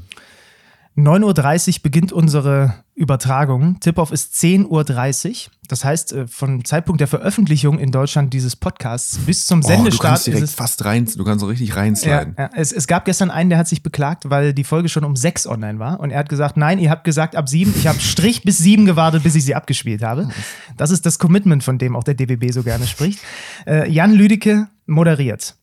9.30 0.97 1.69
Uhr 1.69 1.83
beginnt 1.83 2.11
unsere 2.11 2.73
Übertragung. 2.95 3.79
Tip-Off 3.79 4.11
ist 4.11 4.35
10.30 4.35 5.29
Uhr. 5.29 5.51
Das 5.69 5.85
heißt, 5.85 6.11
äh, 6.11 6.27
vom 6.27 6.65
Zeitpunkt 6.65 6.99
der 6.99 7.07
Veröffentlichung 7.07 7.79
in 7.79 7.91
Deutschland 7.91 8.33
dieses 8.33 8.57
Podcasts 8.57 9.17
bis 9.19 9.47
zum 9.47 9.63
Sendestart. 9.63 9.93
Oh, 9.93 9.97
du 9.97 10.07
kannst 10.09 10.27
direkt 10.27 10.49
fast 10.49 10.83
rein, 10.83 11.05
du 11.05 11.23
kannst 11.23 11.39
so 11.39 11.47
richtig 11.47 11.77
reinsliden. 11.77 12.35
Ja, 12.37 12.43
ja. 12.43 12.49
Es, 12.55 12.73
es, 12.73 12.87
gab 12.87 13.05
gestern 13.05 13.31
einen, 13.31 13.49
der 13.49 13.57
hat 13.57 13.69
sich 13.69 13.81
beklagt, 13.81 14.29
weil 14.29 14.53
die 14.53 14.65
Folge 14.65 14.89
schon 14.89 15.05
um 15.05 15.15
6 15.15 15.47
online 15.47 15.79
war. 15.79 16.01
Und 16.01 16.11
er 16.11 16.19
hat 16.19 16.27
gesagt, 16.27 16.57
nein, 16.57 16.77
ihr 16.77 16.89
habt 16.89 17.05
gesagt 17.05 17.37
ab 17.37 17.47
7. 17.47 17.73
Ich 17.77 17.87
habe 17.87 17.99
Strich 18.01 18.43
bis 18.43 18.57
7 18.57 18.85
gewartet, 18.85 19.23
bis 19.23 19.35
ich 19.35 19.45
sie 19.45 19.55
abgespielt 19.55 20.03
habe. 20.03 20.27
Das 20.75 20.91
ist 20.91 21.05
das 21.05 21.17
Commitment, 21.17 21.63
von 21.63 21.77
dem 21.77 21.95
auch 21.95 22.03
der 22.03 22.15
DWB 22.15 22.51
so 22.51 22.63
gerne 22.63 22.85
spricht. 22.85 23.19
Äh, 23.65 23.89
Jan 23.89 24.11
Lüdecke 24.11 24.67
moderiert. 24.87 25.55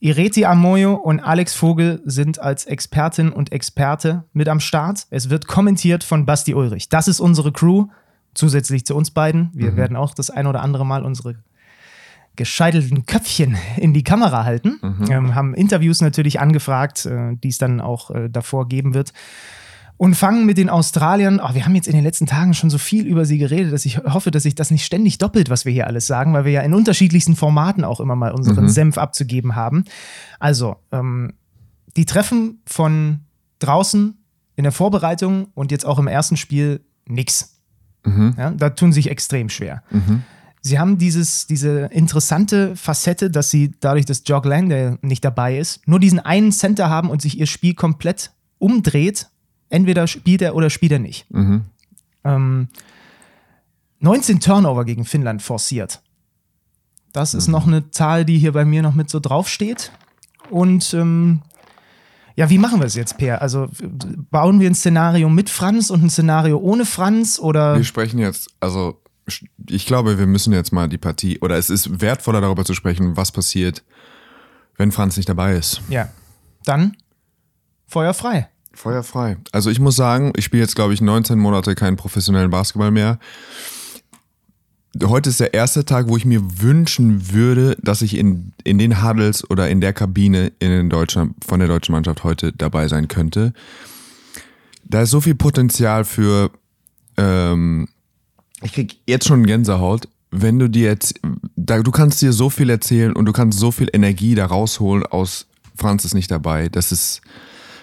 Ireti 0.00 0.44
Amoyo 0.44 0.94
und 0.94 1.20
Alex 1.20 1.54
Vogel 1.54 2.02
sind 2.04 2.38
als 2.38 2.66
Expertin 2.66 3.32
und 3.32 3.52
Experte 3.52 4.24
mit 4.32 4.48
am 4.48 4.60
Start. 4.60 5.06
Es 5.10 5.30
wird 5.30 5.46
kommentiert 5.46 6.04
von 6.04 6.26
Basti 6.26 6.54
Ulrich. 6.54 6.88
Das 6.88 7.08
ist 7.08 7.18
unsere 7.20 7.50
Crew, 7.50 7.86
zusätzlich 8.34 8.84
zu 8.84 8.94
uns 8.94 9.10
beiden. 9.10 9.50
Wir 9.54 9.72
mhm. 9.72 9.76
werden 9.76 9.96
auch 9.96 10.14
das 10.14 10.28
ein 10.30 10.46
oder 10.46 10.62
andere 10.62 10.84
Mal 10.84 11.04
unsere 11.04 11.36
gescheitelten 12.36 13.06
Köpfchen 13.06 13.56
in 13.78 13.94
die 13.94 14.04
Kamera 14.04 14.44
halten. 14.44 14.78
Mhm. 14.82 15.10
Ähm, 15.10 15.34
haben 15.34 15.54
Interviews 15.54 16.02
natürlich 16.02 16.38
angefragt, 16.38 17.06
äh, 17.06 17.34
die 17.36 17.48
es 17.48 17.56
dann 17.56 17.80
auch 17.80 18.10
äh, 18.10 18.28
davor 18.28 18.68
geben 18.68 18.92
wird 18.92 19.14
und 19.98 20.14
fangen 20.14 20.44
mit 20.44 20.58
den 20.58 20.68
Australiern. 20.68 21.40
Oh, 21.42 21.54
wir 21.54 21.64
haben 21.64 21.74
jetzt 21.74 21.88
in 21.88 21.94
den 21.94 22.04
letzten 22.04 22.26
Tagen 22.26 22.54
schon 22.54 22.70
so 22.70 22.78
viel 22.78 23.06
über 23.06 23.24
sie 23.24 23.38
geredet, 23.38 23.72
dass 23.72 23.86
ich 23.86 23.98
hoffe, 23.98 24.30
dass 24.30 24.42
sich 24.42 24.54
das 24.54 24.70
nicht 24.70 24.84
ständig 24.84 25.18
doppelt, 25.18 25.48
was 25.48 25.64
wir 25.64 25.72
hier 25.72 25.86
alles 25.86 26.06
sagen, 26.06 26.32
weil 26.32 26.44
wir 26.44 26.52
ja 26.52 26.60
in 26.62 26.74
unterschiedlichsten 26.74 27.36
Formaten 27.36 27.84
auch 27.84 28.00
immer 28.00 28.16
mal 28.16 28.32
unseren 28.32 28.64
mhm. 28.64 28.68
Senf 28.68 28.98
abzugeben 28.98 29.56
haben. 29.56 29.84
Also, 30.38 30.76
ähm, 30.92 31.32
die 31.96 32.04
treffen 32.04 32.60
von 32.66 33.20
draußen 33.58 34.18
in 34.56 34.62
der 34.64 34.72
Vorbereitung 34.72 35.48
und 35.54 35.70
jetzt 35.70 35.86
auch 35.86 35.98
im 35.98 36.08
ersten 36.08 36.36
Spiel 36.36 36.84
nix. 37.06 37.56
Mhm. 38.04 38.34
Ja, 38.36 38.50
da 38.50 38.70
tun 38.70 38.92
sich 38.92 39.10
extrem 39.10 39.48
schwer. 39.48 39.82
Mhm. 39.90 40.22
Sie 40.60 40.78
haben 40.78 40.98
dieses, 40.98 41.46
diese 41.46 41.86
interessante 41.92 42.74
Facette, 42.74 43.30
dass 43.30 43.50
sie 43.50 43.72
dadurch, 43.80 44.04
dass 44.04 44.22
Jog 44.26 44.44
Langdale 44.44 44.98
nicht 45.00 45.24
dabei 45.24 45.58
ist, 45.58 45.86
nur 45.86 46.00
diesen 46.00 46.18
einen 46.18 46.52
Center 46.52 46.90
haben 46.90 47.08
und 47.08 47.22
sich 47.22 47.38
ihr 47.38 47.46
Spiel 47.46 47.74
komplett 47.74 48.32
umdreht 48.58 49.28
entweder 49.68 50.06
spielt 50.06 50.42
er 50.42 50.54
oder 50.54 50.70
spielt 50.70 50.92
er 50.92 50.98
nicht. 50.98 51.30
Mhm. 51.30 51.64
Ähm, 52.24 52.68
19 54.00 54.40
Turnover 54.40 54.84
gegen 54.84 55.04
Finnland 55.04 55.42
forciert. 55.42 56.02
Das 57.12 57.32
mhm. 57.32 57.38
ist 57.38 57.48
noch 57.48 57.66
eine 57.66 57.90
Zahl, 57.90 58.24
die 58.24 58.38
hier 58.38 58.52
bei 58.52 58.64
mir 58.64 58.82
noch 58.82 58.94
mit 58.94 59.10
so 59.10 59.20
draufsteht. 59.20 59.92
Und 60.50 60.94
ähm, 60.94 61.42
ja, 62.36 62.50
wie 62.50 62.58
machen 62.58 62.80
wir 62.80 62.86
es 62.86 62.94
jetzt, 62.94 63.16
Per? 63.16 63.40
Also 63.40 63.68
bauen 64.30 64.60
wir 64.60 64.68
ein 64.68 64.74
Szenario 64.74 65.28
mit 65.28 65.48
Franz 65.48 65.90
und 65.90 66.04
ein 66.04 66.10
Szenario 66.10 66.58
ohne 66.58 66.84
Franz 66.84 67.38
oder? 67.38 67.76
Wir 67.76 67.84
sprechen 67.84 68.18
jetzt, 68.18 68.50
also 68.60 69.00
ich 69.68 69.86
glaube, 69.86 70.18
wir 70.18 70.26
müssen 70.26 70.52
jetzt 70.52 70.72
mal 70.72 70.88
die 70.88 70.98
Partie, 70.98 71.38
oder 71.40 71.56
es 71.56 71.70
ist 71.70 72.00
wertvoller 72.00 72.40
darüber 72.40 72.64
zu 72.64 72.74
sprechen, 72.74 73.16
was 73.16 73.32
passiert, 73.32 73.82
wenn 74.76 74.92
Franz 74.92 75.16
nicht 75.16 75.28
dabei 75.28 75.56
ist. 75.56 75.80
Ja, 75.88 76.08
dann 76.64 76.96
Feuer 77.86 78.14
frei. 78.14 78.48
Feuerfrei. 78.76 79.36
Also 79.52 79.70
ich 79.70 79.80
muss 79.80 79.96
sagen, 79.96 80.32
ich 80.36 80.44
spiele 80.44 80.62
jetzt, 80.62 80.76
glaube 80.76 80.94
ich, 80.94 81.00
19 81.00 81.38
Monate 81.38 81.74
keinen 81.74 81.96
professionellen 81.96 82.50
Basketball 82.50 82.90
mehr. 82.90 83.18
Heute 85.02 85.28
ist 85.28 85.40
der 85.40 85.52
erste 85.52 85.84
Tag, 85.84 86.08
wo 86.08 86.16
ich 86.16 86.24
mir 86.24 86.60
wünschen 86.62 87.32
würde, 87.32 87.76
dass 87.82 88.00
ich 88.00 88.16
in, 88.16 88.52
in 88.64 88.78
den 88.78 89.02
Huddles 89.02 89.48
oder 89.50 89.68
in 89.68 89.80
der 89.80 89.92
Kabine 89.92 90.52
in 90.58 90.70
den 90.70 90.88
Deutschen, 90.88 91.34
von 91.46 91.58
der 91.58 91.68
deutschen 91.68 91.92
Mannschaft 91.92 92.24
heute 92.24 92.52
dabei 92.52 92.88
sein 92.88 93.08
könnte. 93.08 93.52
Da 94.84 95.02
ist 95.02 95.10
so 95.10 95.20
viel 95.20 95.34
Potenzial 95.34 96.04
für, 96.04 96.50
ähm, 97.16 97.88
ich 98.62 98.72
krieg 98.72 98.96
jetzt 99.06 99.26
schon 99.26 99.44
Gänsehaut, 99.44 100.08
wenn 100.30 100.58
du 100.58 100.68
dir 100.68 100.88
jetzt, 100.88 101.20
da, 101.56 101.80
du 101.80 101.90
kannst 101.90 102.22
dir 102.22 102.32
so 102.32 102.48
viel 102.48 102.70
erzählen 102.70 103.14
und 103.14 103.26
du 103.26 103.32
kannst 103.32 103.58
so 103.58 103.70
viel 103.70 103.88
Energie 103.92 104.34
da 104.34 104.46
rausholen 104.46 105.04
aus 105.04 105.46
Franz 105.76 106.04
ist 106.04 106.14
nicht 106.14 106.30
dabei. 106.30 106.68
Das 106.68 106.90
ist, 106.90 107.20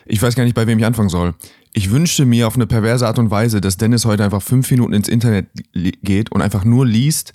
ich 0.06 0.22
weiß 0.22 0.36
gar 0.36 0.44
nicht, 0.44 0.56
bei 0.56 0.68
wem 0.68 0.80
ich 0.80 0.86
anfangen 0.86 1.10
soll. 1.10 1.34
Ich 1.74 1.92
wünschte 1.92 2.26
mir 2.26 2.48
auf 2.48 2.56
eine 2.56 2.68
perverse 2.68 3.08
Art 3.08 3.20
und 3.20 3.32
Weise, 3.32 3.62
dass 3.62 3.78
Dennis 3.78 4.06
heute 4.06 4.24
einfach 4.24 4.42
fünf 4.42 4.70
Minuten 4.70 4.94
ins 4.94 5.08
Internet 5.08 5.48
geht 5.74 6.32
und 6.32 6.42
einfach 6.42 6.66
nur 6.66 6.86
liest, 6.86 7.34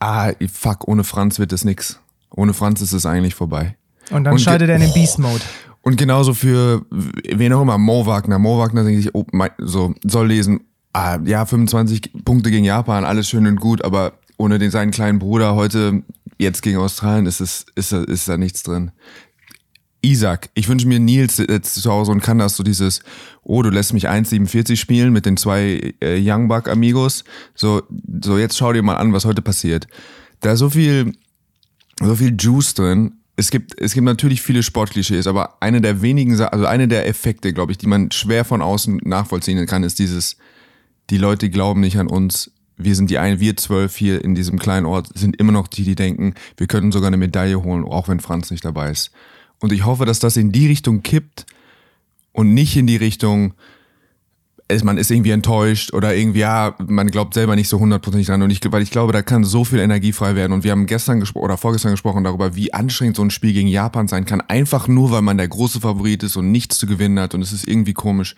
ah, 0.00 0.32
fuck, 0.52 0.88
ohne 0.88 1.04
Franz 1.04 1.38
wird 1.38 1.52
es 1.52 1.64
nix. 1.64 2.00
Ohne 2.30 2.54
Franz 2.54 2.80
ist 2.80 2.92
es 2.92 3.06
eigentlich 3.06 3.34
vorbei. 3.34 3.76
Und 4.10 4.24
dann 4.24 4.34
und 4.34 4.40
schaltet 4.40 4.68
er 4.68 4.76
in 4.76 4.82
den 4.82 4.92
Beast-Mode. 4.92 5.42
Und 5.82 5.96
genauso 5.96 6.32
für 6.32 6.86
wen 6.90 7.52
auch 7.52 7.62
immer, 7.62 7.76
Mo 7.76 8.06
Wagner. 8.06 8.38
Mo 8.38 8.58
Wagner 8.58 8.84
denkt 8.84 9.02
sich, 9.02 9.14
oh, 9.14 9.26
mein, 9.32 9.50
so, 9.58 9.94
soll 10.04 10.28
lesen, 10.28 10.60
ah, 10.92 11.18
ja, 11.24 11.44
25 11.44 12.24
Punkte 12.24 12.50
gegen 12.50 12.64
Japan, 12.64 13.04
alles 13.04 13.28
schön 13.28 13.46
und 13.46 13.60
gut, 13.60 13.84
aber 13.84 14.14
ohne 14.36 14.58
den 14.58 14.70
seinen 14.70 14.92
kleinen 14.92 15.18
Bruder 15.18 15.54
heute, 15.54 16.02
jetzt 16.38 16.62
gegen 16.62 16.78
Australien, 16.78 17.26
ist 17.26 17.40
es, 17.40 17.66
ist, 17.74 17.92
ist 17.92 18.28
da 18.28 18.36
nichts 18.36 18.62
drin. 18.62 18.92
Isaac, 20.02 20.50
ich 20.54 20.68
wünsche 20.68 20.88
mir 20.88 20.98
Nils 20.98 21.38
jetzt 21.38 21.74
zu 21.74 21.90
Hause 21.90 22.10
und 22.10 22.22
kann 22.22 22.38
das 22.38 22.56
so 22.56 22.64
dieses, 22.64 23.02
oh, 23.42 23.62
du 23.62 23.70
lässt 23.70 23.92
mich 23.92 24.08
1,47 24.08 24.76
spielen 24.76 25.12
mit 25.12 25.26
den 25.26 25.36
zwei 25.36 25.94
äh, 26.00 26.18
Young 26.20 26.48
Buck 26.48 26.68
Amigos. 26.68 27.24
So, 27.54 27.82
so 28.22 28.36
jetzt 28.36 28.58
schau 28.58 28.72
dir 28.72 28.82
mal 28.82 28.96
an, 28.96 29.12
was 29.12 29.24
heute 29.24 29.42
passiert. 29.42 29.86
Da 30.40 30.56
so 30.56 30.70
viel, 30.70 31.12
so 32.00 32.16
viel 32.16 32.34
Juice 32.38 32.74
drin. 32.74 33.12
Es 33.36 33.50
gibt, 33.50 33.80
es 33.80 33.94
gibt 33.94 34.04
natürlich 34.04 34.42
viele 34.42 34.62
Sportklischees, 34.62 35.26
aber 35.26 35.62
eine 35.62 35.80
der 35.80 36.02
wenigen, 36.02 36.38
also 36.40 36.66
eine 36.66 36.88
der 36.88 37.06
Effekte, 37.06 37.52
glaube 37.52 37.72
ich, 37.72 37.78
die 37.78 37.86
man 37.86 38.10
schwer 38.10 38.44
von 38.44 38.60
außen 38.60 39.00
nachvollziehen 39.04 39.64
kann, 39.66 39.84
ist 39.84 40.00
dieses, 40.00 40.36
die 41.10 41.18
Leute 41.18 41.48
glauben 41.48 41.80
nicht 41.80 41.98
an 41.98 42.08
uns. 42.08 42.50
Wir 42.76 42.96
sind 42.96 43.08
die 43.08 43.18
einen, 43.18 43.38
wir 43.38 43.56
zwölf 43.56 43.96
hier 43.96 44.24
in 44.24 44.34
diesem 44.34 44.58
kleinen 44.58 44.86
Ort 44.86 45.10
sind 45.14 45.36
immer 45.36 45.52
noch 45.52 45.68
die, 45.68 45.84
die 45.84 45.94
denken, 45.94 46.34
wir 46.56 46.66
könnten 46.66 46.90
sogar 46.90 47.06
eine 47.06 47.16
Medaille 47.16 47.62
holen, 47.62 47.84
auch 47.84 48.08
wenn 48.08 48.18
Franz 48.18 48.50
nicht 48.50 48.64
dabei 48.64 48.90
ist. 48.90 49.12
Und 49.62 49.72
ich 49.72 49.86
hoffe, 49.86 50.04
dass 50.04 50.18
das 50.18 50.36
in 50.36 50.50
die 50.50 50.66
Richtung 50.66 51.02
kippt 51.02 51.46
und 52.32 52.52
nicht 52.52 52.76
in 52.76 52.88
die 52.88 52.96
Richtung, 52.96 53.54
man 54.82 54.98
ist 54.98 55.10
irgendwie 55.12 55.30
enttäuscht 55.30 55.92
oder 55.92 56.16
irgendwie, 56.16 56.40
ja, 56.40 56.74
man 56.88 57.08
glaubt 57.12 57.34
selber 57.34 57.54
nicht 57.54 57.68
so 57.68 57.78
hundertprozentig 57.78 58.26
dran. 58.26 58.42
Und 58.42 58.50
ich, 58.50 58.60
weil 58.72 58.82
ich 58.82 58.90
glaube, 58.90 59.12
da 59.12 59.22
kann 59.22 59.44
so 59.44 59.64
viel 59.64 59.78
Energie 59.78 60.12
frei 60.12 60.34
werden. 60.34 60.52
Und 60.52 60.64
wir 60.64 60.72
haben 60.72 60.86
gestern 60.86 61.20
gesprochen 61.20 61.44
oder 61.44 61.58
vorgestern 61.58 61.92
gesprochen 61.92 62.24
darüber, 62.24 62.56
wie 62.56 62.74
anstrengend 62.74 63.16
so 63.16 63.22
ein 63.22 63.30
Spiel 63.30 63.52
gegen 63.52 63.68
Japan 63.68 64.08
sein 64.08 64.24
kann. 64.24 64.40
Einfach 64.40 64.88
nur, 64.88 65.12
weil 65.12 65.22
man 65.22 65.36
der 65.36 65.46
große 65.46 65.78
Favorit 65.78 66.24
ist 66.24 66.36
und 66.36 66.50
nichts 66.50 66.78
zu 66.78 66.86
gewinnen 66.86 67.20
hat. 67.20 67.34
Und 67.34 67.42
es 67.42 67.52
ist 67.52 67.68
irgendwie 67.68 67.92
komisch. 67.92 68.34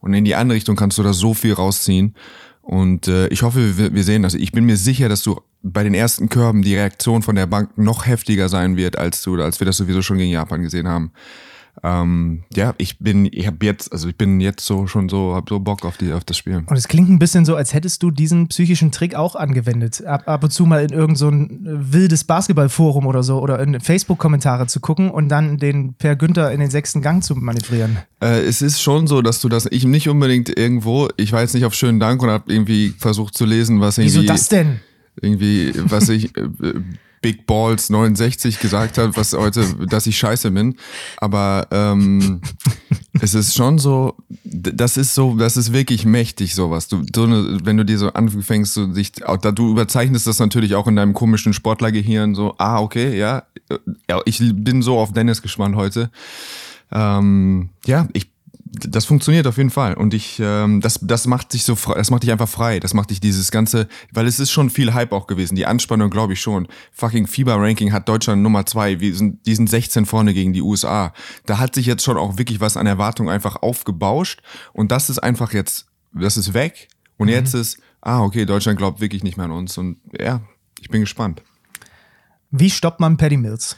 Und 0.00 0.14
in 0.14 0.24
die 0.24 0.36
andere 0.36 0.56
Richtung 0.56 0.76
kannst 0.76 0.96
du 0.98 1.02
da 1.02 1.12
so 1.12 1.34
viel 1.34 1.54
rausziehen. 1.54 2.14
Und 2.62 3.08
äh, 3.08 3.26
ich 3.28 3.42
hoffe, 3.42 3.78
wir, 3.78 3.94
wir 3.94 4.04
sehen 4.04 4.22
das. 4.22 4.34
Ich 4.34 4.52
bin 4.52 4.64
mir 4.64 4.76
sicher, 4.76 5.08
dass 5.08 5.22
du 5.22 5.40
bei 5.62 5.82
den 5.82 5.94
ersten 5.94 6.28
Körben 6.28 6.62
die 6.62 6.76
Reaktion 6.76 7.22
von 7.22 7.34
der 7.34 7.46
Bank 7.46 7.76
noch 7.76 8.06
heftiger 8.06 8.48
sein 8.48 8.76
wird, 8.76 8.96
als 8.96 9.22
du, 9.22 9.40
als 9.42 9.60
wir 9.60 9.66
das 9.66 9.76
sowieso 9.76 10.02
schon 10.02 10.18
gegen 10.18 10.30
Japan 10.30 10.62
gesehen 10.62 10.88
haben 10.88 11.12
ähm, 11.82 12.42
ja, 12.54 12.74
ich 12.78 12.98
bin, 12.98 13.28
ich 13.30 13.46
habe 13.46 13.64
jetzt, 13.64 13.92
also 13.92 14.08
ich 14.08 14.16
bin 14.16 14.40
jetzt 14.40 14.64
so 14.64 14.86
schon 14.86 15.08
so, 15.08 15.34
habe 15.34 15.46
so 15.48 15.60
Bock 15.60 15.84
auf 15.84 15.96
die, 15.96 16.12
auf 16.12 16.24
das 16.24 16.36
Spiel. 16.36 16.62
Und 16.66 16.76
es 16.76 16.88
klingt 16.88 17.08
ein 17.08 17.18
bisschen 17.18 17.44
so, 17.44 17.56
als 17.56 17.74
hättest 17.74 18.02
du 18.02 18.10
diesen 18.10 18.48
psychischen 18.48 18.90
Trick 18.92 19.14
auch 19.14 19.36
angewendet, 19.36 20.04
ab, 20.04 20.26
ab 20.26 20.44
und 20.44 20.50
zu 20.50 20.66
mal 20.66 20.82
in 20.82 20.90
irgendein 20.90 21.16
so 21.16 21.30
wildes 21.30 22.24
Basketballforum 22.24 23.06
oder 23.06 23.22
so 23.22 23.40
oder 23.40 23.60
in 23.60 23.80
Facebook-Kommentare 23.80 24.66
zu 24.66 24.80
gucken 24.80 25.10
und 25.10 25.28
dann 25.28 25.58
den 25.58 25.94
Per 25.94 26.16
Günther 26.16 26.52
in 26.52 26.60
den 26.60 26.70
sechsten 26.70 27.02
Gang 27.02 27.22
zu 27.22 27.34
manövrieren. 27.36 27.98
Äh, 28.20 28.40
es 28.40 28.62
ist 28.62 28.80
schon 28.80 29.06
so, 29.06 29.22
dass 29.22 29.40
du 29.40 29.48
das, 29.48 29.66
ich 29.66 29.84
nicht 29.84 30.08
unbedingt 30.08 30.56
irgendwo, 30.56 31.08
ich 31.16 31.32
war 31.32 31.42
jetzt 31.42 31.54
nicht 31.54 31.64
auf 31.64 31.74
schönen 31.74 32.00
Dank 32.00 32.22
und 32.22 32.30
habe 32.30 32.52
irgendwie 32.52 32.94
versucht 32.98 33.36
zu 33.36 33.44
lesen, 33.44 33.80
was 33.80 33.98
irgendwie. 33.98 34.18
Wieso 34.18 34.26
das 34.26 34.48
denn? 34.48 34.80
Irgendwie, 35.20 35.72
was 35.76 36.08
ich. 36.08 36.36
Äh, 36.36 36.48
Big 37.20 37.46
Balls 37.46 37.90
69 37.90 38.60
gesagt 38.60 38.98
hat, 38.98 39.16
was 39.16 39.32
heute, 39.32 39.64
dass 39.86 40.06
ich 40.06 40.18
scheiße 40.18 40.50
bin. 40.50 40.76
Aber 41.16 41.66
ähm, 41.70 42.40
es 43.20 43.34
ist 43.34 43.54
schon 43.54 43.78
so, 43.78 44.16
das 44.44 44.96
ist 44.96 45.14
so, 45.14 45.34
das 45.36 45.56
ist 45.56 45.72
wirklich 45.72 46.04
mächtig, 46.04 46.54
sowas. 46.54 46.88
Du, 46.88 47.02
so 47.14 47.24
eine, 47.24 47.58
wenn 47.64 47.76
du 47.76 47.84
dir 47.84 47.98
so 47.98 48.12
anfängst, 48.12 48.74
so 48.74 48.86
dich, 48.86 49.12
du 49.12 49.70
überzeichnest 49.70 50.26
das 50.26 50.38
natürlich 50.38 50.74
auch 50.74 50.86
in 50.86 50.96
deinem 50.96 51.14
komischen 51.14 51.52
Sportlergehirn, 51.52 52.34
so, 52.34 52.54
ah, 52.58 52.80
okay, 52.80 53.18
ja, 53.18 53.44
ja 54.08 54.20
ich 54.24 54.38
bin 54.54 54.82
so 54.82 54.98
auf 54.98 55.12
Dennis 55.12 55.42
gespannt 55.42 55.76
heute. 55.76 56.10
Ähm, 56.90 57.70
ja, 57.86 58.08
ich 58.12 58.30
das 58.72 59.04
funktioniert 59.04 59.46
auf 59.46 59.56
jeden 59.56 59.70
Fall. 59.70 59.94
Und 59.94 60.14
ich, 60.14 60.38
ähm, 60.40 60.80
das, 60.80 60.98
das 61.02 61.26
macht 61.26 61.52
sich 61.52 61.64
so 61.64 61.74
frei, 61.74 61.94
das 61.94 62.10
macht 62.10 62.22
dich 62.22 62.32
einfach 62.32 62.48
frei. 62.48 62.80
Das 62.80 62.94
macht 62.94 63.10
dich 63.10 63.20
dieses 63.20 63.50
ganze, 63.50 63.88
weil 64.12 64.26
es 64.26 64.40
ist 64.40 64.50
schon 64.50 64.70
viel 64.70 64.94
Hype 64.94 65.12
auch 65.12 65.26
gewesen. 65.26 65.54
Die 65.54 65.66
Anspannung, 65.66 66.10
glaube 66.10 66.34
ich 66.34 66.40
schon. 66.40 66.68
Fucking 66.92 67.26
FIBA-Ranking 67.26 67.92
hat 67.92 68.08
Deutschland 68.08 68.42
Nummer 68.42 68.66
zwei. 68.66 69.00
Wir 69.00 69.14
sind, 69.14 69.46
die 69.46 69.54
sind 69.54 69.68
16 69.68 70.06
vorne 70.06 70.34
gegen 70.34 70.52
die 70.52 70.62
USA. 70.62 71.12
Da 71.46 71.58
hat 71.58 71.74
sich 71.74 71.86
jetzt 71.86 72.04
schon 72.04 72.16
auch 72.16 72.38
wirklich 72.38 72.60
was 72.60 72.76
an 72.76 72.86
Erwartung 72.86 73.30
einfach 73.30 73.56
aufgebauscht. 73.56 74.40
Und 74.72 74.92
das 74.92 75.10
ist 75.10 75.18
einfach 75.18 75.52
jetzt, 75.52 75.86
das 76.12 76.36
ist 76.36 76.54
weg. 76.54 76.88
Und 77.16 77.28
mhm. 77.28 77.34
jetzt 77.34 77.54
ist, 77.54 77.80
ah, 78.00 78.22
okay, 78.22 78.44
Deutschland 78.44 78.78
glaubt 78.78 79.00
wirklich 79.00 79.22
nicht 79.22 79.36
mehr 79.36 79.46
an 79.46 79.52
uns. 79.52 79.78
Und 79.78 79.98
ja, 80.18 80.42
ich 80.80 80.88
bin 80.88 81.00
gespannt. 81.00 81.42
Wie 82.50 82.70
stoppt 82.70 83.00
man 83.00 83.16
Paddy 83.16 83.36
Mills? 83.36 83.76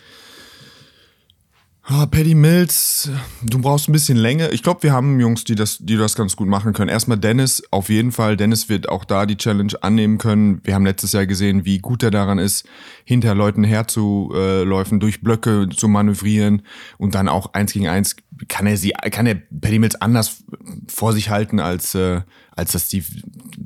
Ah, 1.92 2.06
Paddy 2.06 2.36
Mills, 2.36 3.10
du 3.42 3.58
brauchst 3.58 3.88
ein 3.88 3.92
bisschen 3.92 4.16
Länge. 4.16 4.50
Ich 4.50 4.62
glaube, 4.62 4.84
wir 4.84 4.92
haben 4.92 5.18
Jungs, 5.18 5.42
die 5.42 5.56
das, 5.56 5.78
die 5.80 5.96
das 5.96 6.14
ganz 6.14 6.36
gut 6.36 6.46
machen 6.46 6.72
können. 6.72 6.88
Erstmal 6.88 7.18
Dennis, 7.18 7.64
auf 7.72 7.88
jeden 7.88 8.12
Fall. 8.12 8.36
Dennis 8.36 8.68
wird 8.68 8.88
auch 8.88 9.04
da 9.04 9.26
die 9.26 9.36
Challenge 9.36 9.72
annehmen 9.80 10.18
können. 10.18 10.60
Wir 10.62 10.76
haben 10.76 10.86
letztes 10.86 11.10
Jahr 11.10 11.26
gesehen, 11.26 11.64
wie 11.64 11.78
gut 11.78 12.04
er 12.04 12.12
daran 12.12 12.38
ist, 12.38 12.64
hinter 13.04 13.34
Leuten 13.34 13.64
herzuläufen, 13.64 15.00
durch 15.00 15.20
Blöcke 15.20 15.68
zu 15.68 15.88
manövrieren 15.88 16.62
und 16.96 17.16
dann 17.16 17.26
auch 17.26 17.54
eins 17.54 17.72
gegen 17.72 17.88
eins 17.88 18.14
kann 18.46 18.68
er 18.68 18.76
sie, 18.76 18.92
kann 19.10 19.26
er 19.26 19.34
Paddy 19.34 19.80
Mills 19.80 20.00
anders 20.00 20.44
vor 20.86 21.12
sich 21.12 21.28
halten 21.28 21.58
als 21.58 21.96
äh, 21.96 22.20
als 22.52 22.72
das 22.72 22.88
die 22.88 23.04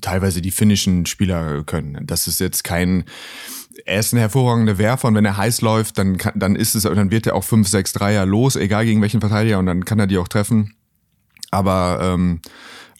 teilweise 0.00 0.40
die 0.40 0.50
finnischen 0.50 1.04
Spieler 1.04 1.62
können. 1.64 2.06
Das 2.06 2.26
ist 2.26 2.40
jetzt 2.40 2.64
kein 2.64 3.04
er 3.84 4.00
ist 4.00 4.12
ein 4.12 4.18
hervorragender 4.18 4.78
Werfer 4.78 5.08
und 5.08 5.14
wenn 5.14 5.24
er 5.24 5.36
heiß 5.36 5.60
läuft, 5.60 5.98
dann, 5.98 6.16
kann, 6.16 6.32
dann 6.36 6.56
ist 6.56 6.74
es, 6.74 6.84
dann 6.84 7.10
wird 7.10 7.26
er 7.26 7.34
auch 7.34 7.44
5, 7.44 7.68
6 7.68 7.92
Dreier 7.92 8.24
los, 8.26 8.56
egal 8.56 8.84
gegen 8.84 9.02
welchen 9.02 9.20
Verteidiger 9.20 9.58
und 9.58 9.66
dann 9.66 9.84
kann 9.84 9.98
er 9.98 10.06
die 10.06 10.18
auch 10.18 10.28
treffen. 10.28 10.74
Aber 11.50 12.00
ähm, 12.02 12.40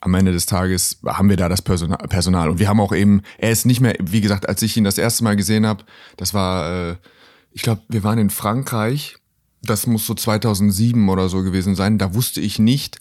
am 0.00 0.14
Ende 0.14 0.32
des 0.32 0.46
Tages 0.46 0.98
haben 1.06 1.30
wir 1.30 1.36
da 1.36 1.48
das 1.48 1.62
Personal. 1.62 2.50
Und 2.50 2.58
wir 2.58 2.68
haben 2.68 2.80
auch 2.80 2.94
eben, 2.94 3.22
er 3.38 3.50
ist 3.50 3.64
nicht 3.64 3.80
mehr, 3.80 3.96
wie 4.00 4.20
gesagt, 4.20 4.48
als 4.48 4.60
ich 4.60 4.76
ihn 4.76 4.84
das 4.84 4.98
erste 4.98 5.24
Mal 5.24 5.34
gesehen 5.34 5.66
habe, 5.66 5.84
das 6.18 6.34
war, 6.34 6.90
äh, 6.90 6.96
ich 7.52 7.62
glaube, 7.62 7.82
wir 7.88 8.04
waren 8.04 8.18
in 8.18 8.28
Frankreich, 8.28 9.16
das 9.62 9.86
muss 9.86 10.06
so 10.06 10.14
2007 10.14 11.08
oder 11.08 11.30
so 11.30 11.42
gewesen 11.42 11.74
sein, 11.74 11.96
da 11.96 12.14
wusste 12.14 12.42
ich 12.42 12.58
nicht, 12.58 13.00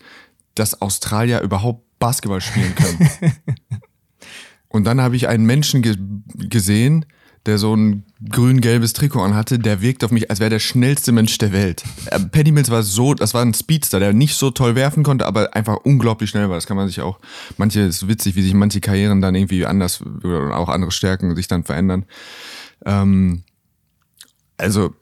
dass 0.55 0.81
Australier 0.81 1.41
überhaupt 1.41 1.83
Basketball 1.99 2.39
spielen 2.39 2.73
können. 2.75 3.09
Und 4.69 4.85
dann 4.85 5.01
habe 5.01 5.17
ich 5.17 5.27
einen 5.27 5.45
Menschen 5.45 5.81
ge 5.81 5.97
gesehen, 6.49 7.05
der 7.45 7.57
so 7.57 7.75
ein 7.75 8.03
grün-gelbes 8.29 8.93
Trikot 8.93 9.21
anhatte, 9.21 9.59
der 9.59 9.81
wirkt 9.81 10.03
auf 10.03 10.12
mich, 10.12 10.29
als 10.29 10.39
wäre 10.39 10.50
der 10.50 10.59
schnellste 10.59 11.12
Mensch 11.12 11.38
der 11.38 11.51
Welt. 11.51 11.83
Äh, 12.05 12.19
Paddy 12.19 12.51
Mills 12.51 12.69
war 12.69 12.83
so, 12.83 13.13
das 13.13 13.33
war 13.33 13.41
ein 13.41 13.53
Speedster, 13.53 14.00
der 14.00 14.13
nicht 14.13 14.35
so 14.35 14.50
toll 14.51 14.75
werfen 14.75 15.03
konnte, 15.03 15.25
aber 15.25 15.53
einfach 15.53 15.77
unglaublich 15.83 16.29
schnell 16.29 16.47
war. 16.50 16.55
Das 16.55 16.67
kann 16.67 16.77
man 16.77 16.88
sich 16.88 17.01
auch, 17.01 17.19
manche, 17.57 17.81
ist 17.81 18.07
witzig, 18.07 18.35
wie 18.35 18.41
sich 18.43 18.53
manche 18.53 18.79
Karrieren 18.79 19.21
dann 19.21 19.35
irgendwie 19.35 19.65
anders 19.65 20.01
oder 20.23 20.57
auch 20.57 20.69
andere 20.69 20.91
Stärken 20.91 21.35
sich 21.35 21.47
dann 21.47 21.63
verändern. 21.63 22.05
Ähm, 22.85 23.43
also, 24.57 24.93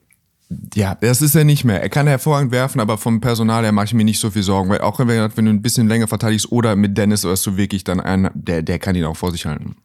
ja, 0.74 0.96
das 0.96 1.22
ist 1.22 1.36
er 1.36 1.44
nicht 1.44 1.64
mehr. 1.64 1.82
Er 1.82 1.90
kann 1.90 2.08
hervorragend 2.08 2.52
werfen, 2.52 2.80
aber 2.80 2.98
vom 2.98 3.22
Personal 3.22 3.64
her 3.64 3.72
mache 3.72 3.86
ich 3.86 3.94
mir 3.94 4.04
nicht 4.04 4.20
so 4.20 4.32
viel 4.32 4.44
Sorgen, 4.44 4.70
weil 4.70 4.82
auch 4.82 5.00
wenn, 5.00 5.08
wenn 5.08 5.46
du 5.46 5.52
ein 5.52 5.62
bisschen 5.62 5.88
länger 5.88 6.08
verteidigst 6.08 6.52
oder 6.52 6.76
mit 6.76 6.98
Dennis, 6.98 7.24
oder 7.24 7.36
du 7.36 7.56
wirklich 7.56 7.84
dann 7.84 8.00
einen, 8.00 8.32
der, 8.34 8.64
der 8.64 8.80
kann 8.80 8.96
ihn 8.96 9.06
auch 9.06 9.16
vor 9.16 9.32
sich 9.32 9.46
halten. 9.46 9.76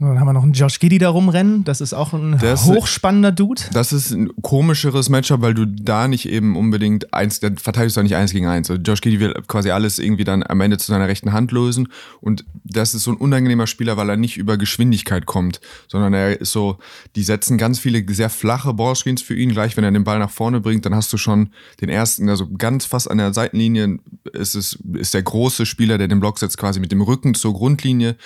Dann 0.00 0.20
haben 0.20 0.28
wir 0.28 0.32
noch 0.32 0.44
einen 0.44 0.52
Josh 0.52 0.78
Giddy 0.78 0.98
da 0.98 1.08
rumrennen. 1.08 1.64
Das 1.64 1.80
ist 1.80 1.92
auch 1.92 2.12
ein 2.12 2.38
das, 2.38 2.66
hochspannender 2.66 3.32
Dude. 3.32 3.62
Das 3.72 3.92
ist 3.92 4.12
ein 4.12 4.30
komischeres 4.42 5.08
Matchup, 5.08 5.40
weil 5.40 5.54
du 5.54 5.66
da 5.66 6.06
nicht 6.06 6.28
eben 6.28 6.56
unbedingt 6.56 7.12
eins, 7.12 7.40
der 7.40 7.56
verteidigst 7.56 7.96
du 7.96 8.02
nicht 8.02 8.14
eins 8.14 8.32
gegen 8.32 8.46
eins. 8.46 8.70
Also 8.70 8.80
Josh 8.80 9.00
Giddy 9.00 9.18
will 9.18 9.34
quasi 9.48 9.72
alles 9.72 9.98
irgendwie 9.98 10.22
dann 10.22 10.44
am 10.44 10.60
Ende 10.60 10.78
zu 10.78 10.86
seiner 10.86 11.08
rechten 11.08 11.32
Hand 11.32 11.50
lösen. 11.50 11.88
Und 12.20 12.44
das 12.62 12.94
ist 12.94 13.02
so 13.02 13.10
ein 13.10 13.16
unangenehmer 13.16 13.66
Spieler, 13.66 13.96
weil 13.96 14.08
er 14.08 14.16
nicht 14.16 14.36
über 14.36 14.56
Geschwindigkeit 14.56 15.26
kommt, 15.26 15.60
sondern 15.88 16.14
er 16.14 16.40
ist 16.40 16.52
so, 16.52 16.78
die 17.16 17.24
setzen 17.24 17.58
ganz 17.58 17.80
viele 17.80 18.04
sehr 18.14 18.30
flache 18.30 18.74
Ballscreens 18.74 19.22
für 19.22 19.34
ihn. 19.34 19.50
Gleich, 19.50 19.76
wenn 19.76 19.82
er 19.82 19.90
den 19.90 20.04
Ball 20.04 20.20
nach 20.20 20.30
vorne 20.30 20.60
bringt, 20.60 20.86
dann 20.86 20.94
hast 20.94 21.12
du 21.12 21.16
schon 21.16 21.50
den 21.80 21.88
ersten, 21.88 22.28
also 22.28 22.46
ganz 22.56 22.84
fast 22.84 23.10
an 23.10 23.18
der 23.18 23.34
Seitenlinie 23.34 23.98
ist 24.32 24.54
es, 24.54 24.78
ist 24.94 25.14
der 25.14 25.22
große 25.22 25.66
Spieler, 25.66 25.98
der 25.98 26.06
den 26.06 26.20
Block 26.20 26.38
setzt, 26.38 26.56
quasi 26.56 26.78
mit 26.78 26.92
dem 26.92 27.00
Rücken 27.00 27.34
zur 27.34 27.52
Grundlinie 27.52 28.16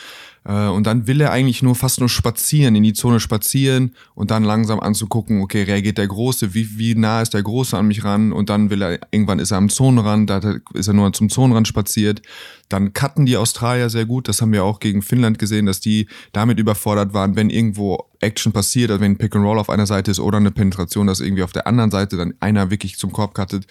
und 0.45 0.89
dann 0.89 1.07
will 1.07 1.21
er 1.21 1.31
eigentlich 1.31 1.63
nur 1.63 1.77
fast 1.77 2.01
nur 2.01 2.09
spazieren, 2.09 2.75
in 2.75 2.83
die 2.83 2.95
Zone 2.95 3.21
spazieren 3.21 3.95
und 4.17 4.33
dann 4.33 4.43
langsam 4.43 4.81
anzugucken, 4.81 5.41
okay, 5.41 5.63
reagiert 5.63 5.99
der 5.99 6.09
Große, 6.09 6.53
wie, 6.53 6.79
wie 6.79 6.97
nah 6.97 7.23
ist 7.23 7.33
der 7.33 7.45
Große 7.45 7.79
an 7.79 7.87
mich 7.87 8.03
ran 8.03 8.33
und 8.33 8.51
dann 8.51 8.69
will 8.69 8.83
er, 8.83 8.99
irgendwann 9.13 9.39
ist 9.39 9.53
er 9.53 9.59
am 9.59 9.69
Zonenrand, 9.69 10.29
da 10.29 10.57
ist 10.75 10.89
er 10.89 10.95
nur 10.95 11.13
zum 11.13 11.29
Zonenrand 11.31 11.69
spaziert. 11.69 12.23
Dann 12.69 12.93
cutten 12.93 13.25
die 13.25 13.37
Australier 13.37 13.89
sehr 13.89 14.05
gut, 14.05 14.27
das 14.27 14.43
haben 14.43 14.53
wir 14.53 14.65
auch 14.65 14.81
gegen 14.81 15.03
Finnland 15.03 15.39
gesehen, 15.39 15.67
dass 15.67 15.79
die 15.79 16.09
damit 16.33 16.59
überfordert 16.59 17.15
waren, 17.15 17.37
wenn 17.37 17.49
irgendwo 17.49 18.11
Action 18.21 18.53
passiert, 18.53 18.91
also 18.91 19.01
wenn 19.01 19.13
ein 19.13 19.19
Pick 19.19 19.37
and 19.37 19.45
Roll 19.45 19.61
auf 19.61 19.71
einer 19.71 19.87
Seite 19.87 20.11
ist 20.11 20.19
oder 20.19 20.39
eine 20.39 20.51
Penetration, 20.51 21.07
dass 21.07 21.21
irgendwie 21.21 21.45
auf 21.45 21.53
der 21.53 21.69
anderen 21.69 21.93
Seite 21.93 22.17
dann 22.17 22.35
einer 22.41 22.71
wirklich 22.71 22.99
zum 22.99 23.13
Korb 23.13 23.35
cuttet. 23.35 23.67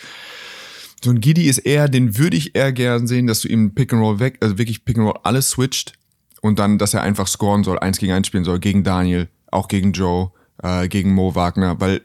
So 1.03 1.09
ein 1.09 1.19
Giddy 1.19 1.47
ist 1.47 1.57
eher, 1.57 1.89
den 1.89 2.17
würde 2.17 2.37
ich 2.37 2.55
eher 2.55 2.71
gern 2.71 3.07
sehen, 3.07 3.27
dass 3.27 3.41
du 3.41 3.49
ihm 3.49 3.73
Pick 3.73 3.91
and 3.91 4.01
Roll 4.01 4.19
weg, 4.19 4.37
also 4.39 4.57
wirklich 4.57 4.85
Pick 4.85 4.97
and 4.97 5.07
Roll 5.07 5.19
alles 5.23 5.49
switcht 5.49 5.97
und 6.41 6.59
dann, 6.59 6.77
dass 6.77 6.93
er 6.93 7.01
einfach 7.01 7.27
scoren 7.27 7.63
soll, 7.63 7.79
eins 7.79 7.97
gegen 7.99 8.11
eins 8.11 8.27
spielen 8.27 8.43
soll, 8.43 8.59
gegen 8.59 8.83
Daniel, 8.83 9.29
auch 9.51 9.67
gegen 9.67 9.93
Joe, 9.93 10.31
äh, 10.61 10.87
gegen 10.87 11.13
Mo 11.13 11.35
Wagner, 11.35 11.79
weil 11.79 12.01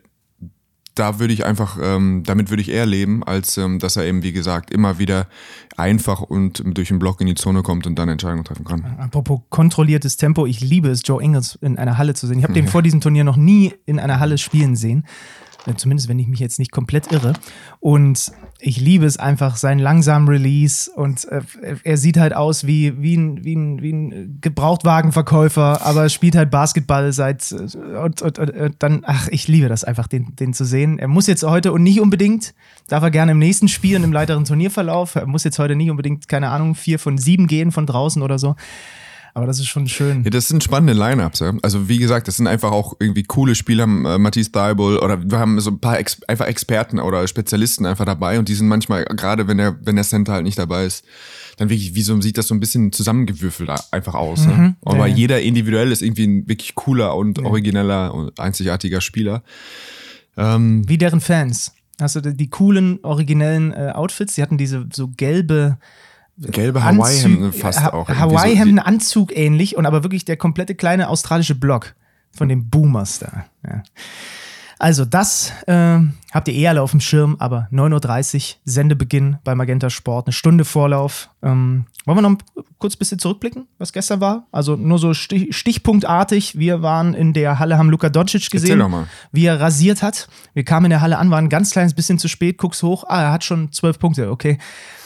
da 0.97 1.19
würde 1.19 1.35
ich 1.35 1.45
einfach, 1.45 1.79
ähm, 1.81 2.23
damit 2.25 2.49
würde 2.49 2.63
ich 2.63 2.71
eher 2.71 2.87
leben, 2.87 3.23
als 3.23 3.59
ähm, 3.59 3.79
dass 3.79 3.97
er 3.97 4.07
eben, 4.07 4.23
wie 4.23 4.33
gesagt, 4.33 4.71
immer 4.71 4.99
wieder 4.99 5.27
einfach 5.77 6.23
und 6.23 6.63
durch 6.65 6.89
den 6.89 6.99
Block 6.99 7.21
in 7.21 7.27
die 7.27 7.35
Zone 7.35 7.63
kommt 7.63 7.87
und 7.87 7.99
dann 7.99 8.09
Entscheidungen 8.09 8.45
treffen 8.45 8.65
kann. 8.65 8.85
Apropos 8.99 9.41
kontrolliertes 9.51 10.17
Tempo, 10.17 10.47
ich 10.47 10.61
liebe 10.61 10.89
es, 10.89 11.03
Joe 11.05 11.23
Ingles 11.23 11.59
in 11.61 11.79
einer 11.79 11.99
Halle 11.99 12.15
zu 12.15 12.27
sehen. 12.27 12.39
Ich 12.39 12.45
habe 12.45 12.55
den 12.55 12.67
vor 12.69 12.83
diesem 12.83 13.03
Turnier 13.03 13.25
noch 13.25 13.37
nie 13.37 13.75
in 13.85 14.01
einer 14.01 14.21
Halle 14.21 14.39
spielen 14.39 14.75
sehen. 14.75 15.05
Zumindest 15.77 16.09
wenn 16.09 16.19
ich 16.19 16.29
mich 16.29 16.41
jetzt 16.41 16.59
nicht 16.59 16.71
komplett 16.71 17.11
irre. 17.13 17.33
Und 17.81 18.33
ich 18.59 18.81
liebe 18.81 19.05
es 19.05 19.19
einfach, 19.19 19.57
seinen 19.57 19.81
langsamen 19.81 20.29
Release 20.29 20.91
und 20.91 21.27
äh, 21.27 21.43
er 21.85 21.97
sieht 21.97 22.17
halt 22.17 22.35
aus 22.35 22.67
wie, 22.67 23.01
wie, 23.03 23.17
ein, 23.17 23.45
wie, 23.45 23.55
ein, 23.55 23.83
wie 23.83 23.93
ein 23.93 24.39
Gebrauchtwagenverkäufer, 24.41 25.85
aber 25.85 26.09
spielt 26.09 26.37
halt 26.37 26.51
Basketball 26.51 27.13
seit 27.13 27.53
äh, 27.53 27.97
und, 27.99 28.23
und, 28.23 28.39
und, 28.39 28.75
dann, 28.79 29.03
ach, 29.07 29.29
ich 29.29 29.49
liebe 29.49 29.69
das 29.69 29.85
einfach, 29.85 30.07
den, 30.07 30.35
den 30.37 30.55
zu 30.55 30.65
sehen. 30.65 30.99
Er 30.99 31.09
muss 31.09 31.27
jetzt 31.27 31.43
heute 31.43 31.73
und 31.73 31.83
nicht 31.83 32.01
unbedingt, 32.01 32.55
darf 32.89 33.03
er 33.03 33.11
gerne 33.11 33.33
im 33.33 33.39
nächsten 33.39 33.69
Spiel 33.69 33.97
und 33.97 34.05
im 34.05 34.15
weiteren 34.15 34.45
Turnierverlauf, 34.45 35.17
er 35.17 35.27
muss 35.27 35.45
jetzt 35.45 35.59
heute 35.59 35.77
nicht 35.77 35.91
unbedingt, 35.91 36.29
keine 36.29 36.49
Ahnung, 36.49 36.75
vier 36.75 36.99
von 36.99 37.19
sieben 37.19 37.47
gehen 37.47 37.73
von 37.73 37.87
draußen 37.87 38.23
oder 38.23 38.39
so. 38.39 38.57
Aber 39.37 39.45
das 39.45 39.59
ist 39.59 39.67
schon 39.67 39.87
schön. 39.87 40.25
Ja, 40.25 40.31
das 40.31 40.49
sind 40.49 40.65
spannende 40.65 40.95
Lineups. 40.95 41.41
Ja? 41.41 41.53
Also 41.61 41.91
wie 41.91 41.99
gesagt, 41.99 42.27
das 42.27 42.39
sind 42.39 42.47
einfach 42.47 42.73
auch 42.73 42.95
irgendwie 42.99 43.23
coole 43.23 43.55
Spieler. 43.55 43.85
Äh, 43.85 44.17
Matthias 44.17 44.51
Daibel 44.51 44.97
oder 44.97 45.31
wir 45.31 45.39
haben 45.39 45.61
so 45.61 45.73
ein 45.73 45.79
paar 45.79 45.99
Ex 45.99 46.23
einfach 46.27 46.47
Experten 46.47 46.99
oder 46.99 47.29
Spezialisten 47.29 47.85
einfach 47.85 48.07
dabei 48.07 48.39
und 48.39 48.49
die 48.49 48.55
sind 48.55 48.67
manchmal, 48.67 49.05
gerade 49.05 49.47
wenn 49.47 49.59
der, 49.59 49.77
wenn 49.85 49.97
der 49.97 50.07
Center 50.07 50.33
halt 50.33 50.45
nicht 50.45 50.59
dabei 50.59 50.87
ist, 50.87 51.05
dann 51.59 51.69
wirklich, 51.69 51.95
wie 51.95 52.01
so 52.01 52.19
sieht 52.23 52.39
das 52.39 52.47
so 52.47 52.55
ein 52.55 52.61
bisschen 52.61 52.93
zusammengewürfelt 52.93 53.71
einfach 53.91 54.15
aus. 54.15 54.47
Ne? 54.47 54.55
Mhm, 54.55 54.63
ne? 54.63 54.77
Aber 54.87 55.07
ja, 55.07 55.15
jeder 55.15 55.43
individuell 55.43 55.93
ist 55.93 56.01
irgendwie 56.01 56.27
ein 56.27 56.49
wirklich 56.49 56.75
cooler 56.75 57.15
und 57.15 57.39
origineller 57.39 58.15
und 58.15 58.41
einzigartiger 58.41 59.03
Spieler. 59.03 59.43
Ähm, 60.39 60.89
wie 60.89 60.97
deren 60.97 61.21
Fans. 61.21 61.75
Hast 62.01 62.17
du 62.17 62.23
die 62.23 62.49
coolen, 62.49 63.01
originellen 63.03 63.75
äh, 63.75 63.93
Outfits? 63.95 64.35
Sie 64.35 64.41
hatten 64.41 64.57
diese 64.57 64.87
so 64.95 65.09
gelbe 65.09 65.77
Gelbe 66.39 66.85
Hawaii-Hemden 66.85 67.53
fast 67.53 67.81
ha 67.83 67.93
auch. 67.93 68.09
Hawaii-Hemden, 68.09 68.79
Anzug 68.79 69.35
ähnlich 69.37 69.77
und 69.77 69.87
aber 69.87 70.03
wirklich 70.03 70.25
der 70.25 70.37
komplette 70.37 70.75
kleine 70.75 71.09
australische 71.09 71.55
Block 71.55 71.95
von 72.33 72.49
dem 72.49 72.69
Boomers 72.69 73.19
da. 73.19 73.47
Ja. 73.67 73.83
Also 74.79 75.07
das 75.07 75.53
äh, 75.67 75.99
habt 76.33 76.49
ihr 76.49 76.55
eh 76.55 76.69
alle 76.69 76.83
auf 76.83 76.91
dem 76.91 77.01
Schirm, 77.01 77.37
aber 77.39 77.67
9.30 77.73 78.35
Uhr, 78.35 78.57
Sendebeginn 78.67 79.39
bei 79.43 79.55
Magenta 79.55 79.89
Sport, 79.89 80.27
eine 80.27 80.35
Stunde 80.35 80.67
Vorlauf. 80.67 81.31
Ähm, 81.43 81.87
wollen 82.05 82.19
wir 82.19 82.23
noch 82.23 82.37
kurz 82.79 82.95
ein 82.95 82.99
bisschen 82.99 83.19
zurückblicken, 83.19 83.67
was 83.79 83.95
gestern 83.95 84.21
war? 84.21 84.47
Also 84.53 84.77
nur 84.77 84.99
so 84.99 85.15
stich, 85.15 85.57
stichpunktartig. 85.57 86.59
Wir 86.59 86.83
waren 86.83 87.15
in 87.15 87.33
der 87.33 87.59
Halle, 87.59 87.79
haben 87.79 87.89
Luka 87.89 88.11
Doncic 88.11 88.51
gesehen, 88.51 88.85
wie 89.33 89.47
er 89.47 89.59
rasiert 89.61 90.03
hat. 90.03 90.29
Wir 90.53 90.65
kamen 90.65 90.87
in 90.87 90.91
der 90.91 91.01
Halle 91.01 91.17
an, 91.17 91.31
waren 91.31 91.47
ein 91.47 91.51
ganz 91.51 91.71
kleines 91.71 91.95
bisschen 91.95 92.19
zu 92.19 92.29
spät, 92.29 92.59
guckst 92.59 92.83
hoch, 92.83 93.05
ah, 93.09 93.23
er 93.23 93.33
hat 93.33 93.45
schon 93.45 93.73
zwölf 93.73 93.99
Punkte, 93.99 94.31
okay. 94.31 94.59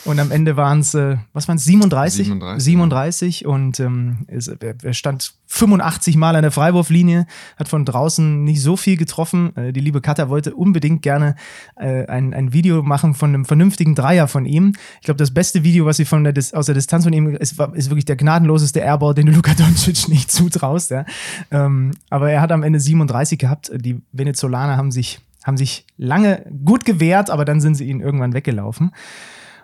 Und 0.04 0.18
am 0.18 0.30
Ende 0.30 0.56
waren 0.56 0.80
es, 0.80 0.94
äh, 0.94 1.16
was 1.32 1.46
waren 1.46 1.56
es, 1.56 1.64
37? 1.64 2.26
37. 2.26 2.64
37 2.64 3.46
und 3.46 3.80
ähm, 3.80 4.26
er 4.28 4.94
stand 4.94 5.34
85 5.46 6.16
Mal 6.16 6.36
an 6.36 6.42
der 6.42 6.50
Freiwurflinie, 6.50 7.26
hat 7.56 7.68
von 7.68 7.84
draußen 7.84 8.42
nicht 8.44 8.62
so 8.62 8.76
viel 8.76 8.96
getroffen. 8.96 9.54
Äh, 9.56 9.72
die 9.72 9.80
liebe 9.80 10.00
Katha 10.00 10.28
wollte 10.28 10.54
unbedingt 10.54 11.02
gerne 11.02 11.36
äh, 11.76 12.06
ein, 12.06 12.32
ein 12.32 12.52
Video 12.52 12.82
machen 12.82 13.14
von 13.14 13.30
einem 13.30 13.44
vernünftigen 13.44 13.94
Dreier 13.94 14.26
von 14.26 14.46
ihm. 14.46 14.74
Ich 15.00 15.06
glaube, 15.06 15.18
das 15.18 15.32
beste 15.32 15.64
Video, 15.64 15.84
was 15.84 15.98
sie 15.98 16.06
von 16.06 16.24
der, 16.24 16.34
aus 16.52 16.66
der 16.66 16.74
Distanz 16.74 17.04
von 17.04 17.12
ihm 17.12 17.34
ist, 17.34 17.60
ist 17.74 17.90
wirklich 17.90 18.06
der 18.06 18.16
gnadenloseste 18.16 18.80
Airball, 18.80 19.14
den 19.14 19.26
du 19.26 19.32
Luka 19.32 19.52
Doncic 19.54 20.08
nicht 20.08 20.32
zutraust. 20.32 20.90
Ja. 20.92 21.04
Ähm, 21.50 21.92
aber 22.08 22.30
er 22.30 22.40
hat 22.40 22.52
am 22.52 22.62
Ende 22.62 22.80
37 22.80 23.38
gehabt. 23.38 23.70
Die 23.74 24.00
Venezolaner 24.12 24.78
haben 24.78 24.92
sich, 24.92 25.20
haben 25.44 25.58
sich 25.58 25.84
lange 25.98 26.46
gut 26.64 26.86
gewehrt, 26.86 27.28
aber 27.28 27.44
dann 27.44 27.60
sind 27.60 27.74
sie 27.74 27.84
ihn 27.84 28.00
irgendwann 28.00 28.32
weggelaufen. 28.32 28.92